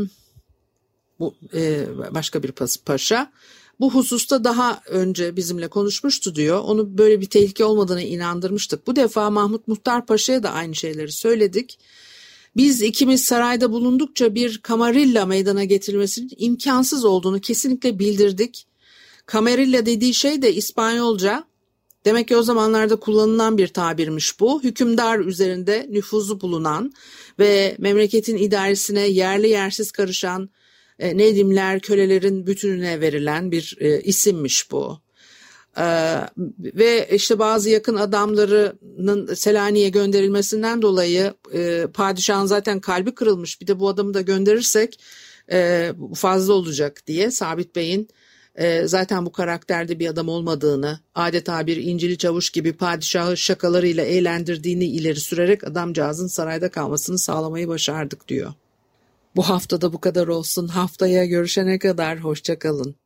bu 1.20 1.34
e, 1.54 1.86
başka 2.10 2.42
bir 2.42 2.52
paşa 2.86 3.32
bu 3.80 3.94
hususta 3.94 4.44
daha 4.44 4.80
önce 4.86 5.36
bizimle 5.36 5.68
konuşmuştu 5.68 6.34
diyor. 6.34 6.58
Onu 6.58 6.98
böyle 6.98 7.20
bir 7.20 7.26
tehlike 7.26 7.64
olmadığını 7.64 8.02
inandırmıştık. 8.02 8.86
Bu 8.86 8.96
defa 8.96 9.30
Mahmut 9.30 9.68
Muhtar 9.68 10.06
Paşa'ya 10.06 10.42
da 10.42 10.50
aynı 10.50 10.74
şeyleri 10.74 11.12
söyledik. 11.12 11.78
Biz 12.56 12.82
ikimiz 12.82 13.24
sarayda 13.24 13.72
bulundukça 13.72 14.34
bir 14.34 14.58
kamarilla 14.58 15.26
meydana 15.26 15.64
getirilmesinin 15.64 16.30
imkansız 16.36 17.04
olduğunu 17.04 17.40
kesinlikle 17.40 17.98
bildirdik. 17.98 18.66
Kamarilla 19.26 19.86
dediği 19.86 20.14
şey 20.14 20.42
de 20.42 20.54
İspanyolca. 20.54 21.53
Demek 22.04 22.28
ki 22.28 22.36
o 22.36 22.42
zamanlarda 22.42 22.96
kullanılan 22.96 23.58
bir 23.58 23.68
tabirmiş 23.68 24.40
bu. 24.40 24.62
Hükümdar 24.62 25.18
üzerinde 25.18 25.86
nüfuzu 25.90 26.40
bulunan 26.40 26.92
ve 27.38 27.76
memleketin 27.78 28.36
idaresine 28.36 29.06
yerli 29.06 29.48
yersiz 29.48 29.92
karışan 29.92 30.50
e, 30.98 31.16
Nedimler 31.16 31.80
kölelerin 31.80 32.46
bütününe 32.46 33.00
verilen 33.00 33.50
bir 33.50 33.76
e, 33.80 34.00
isimmiş 34.00 34.70
bu. 34.70 35.04
Ee, 35.78 36.20
ve 36.58 37.08
işte 37.12 37.38
bazı 37.38 37.70
yakın 37.70 37.96
adamlarının 37.96 39.34
Selanik'e 39.34 39.88
gönderilmesinden 39.88 40.82
dolayı 40.82 41.34
e, 41.52 41.86
padişahın 41.94 42.46
zaten 42.46 42.80
kalbi 42.80 43.14
kırılmış 43.14 43.60
bir 43.60 43.66
de 43.66 43.80
bu 43.80 43.88
adamı 43.88 44.14
da 44.14 44.20
gönderirsek 44.20 45.00
e, 45.52 45.90
fazla 46.14 46.52
olacak 46.52 47.02
diye 47.06 47.30
Sabit 47.30 47.76
Bey'in 47.76 48.08
e, 48.54 48.86
zaten 48.86 49.26
bu 49.26 49.32
karakterde 49.32 49.98
bir 49.98 50.08
adam 50.08 50.28
olmadığını 50.28 51.00
adeta 51.14 51.66
bir 51.66 51.76
incili 51.76 52.18
çavuş 52.18 52.50
gibi 52.50 52.72
padişahı 52.72 53.36
şakalarıyla 53.36 54.04
eğlendirdiğini 54.04 54.84
ileri 54.84 55.20
sürerek 55.20 55.64
adamcağızın 55.64 56.26
sarayda 56.26 56.68
kalmasını 56.68 57.18
sağlamayı 57.18 57.68
başardık 57.68 58.28
diyor. 58.28 58.52
Bu 59.36 59.42
haftada 59.42 59.92
bu 59.92 60.00
kadar 60.00 60.28
olsun. 60.28 60.68
Haftaya 60.68 61.24
görüşene 61.24 61.78
kadar 61.78 62.18
hoşçakalın. 62.18 62.96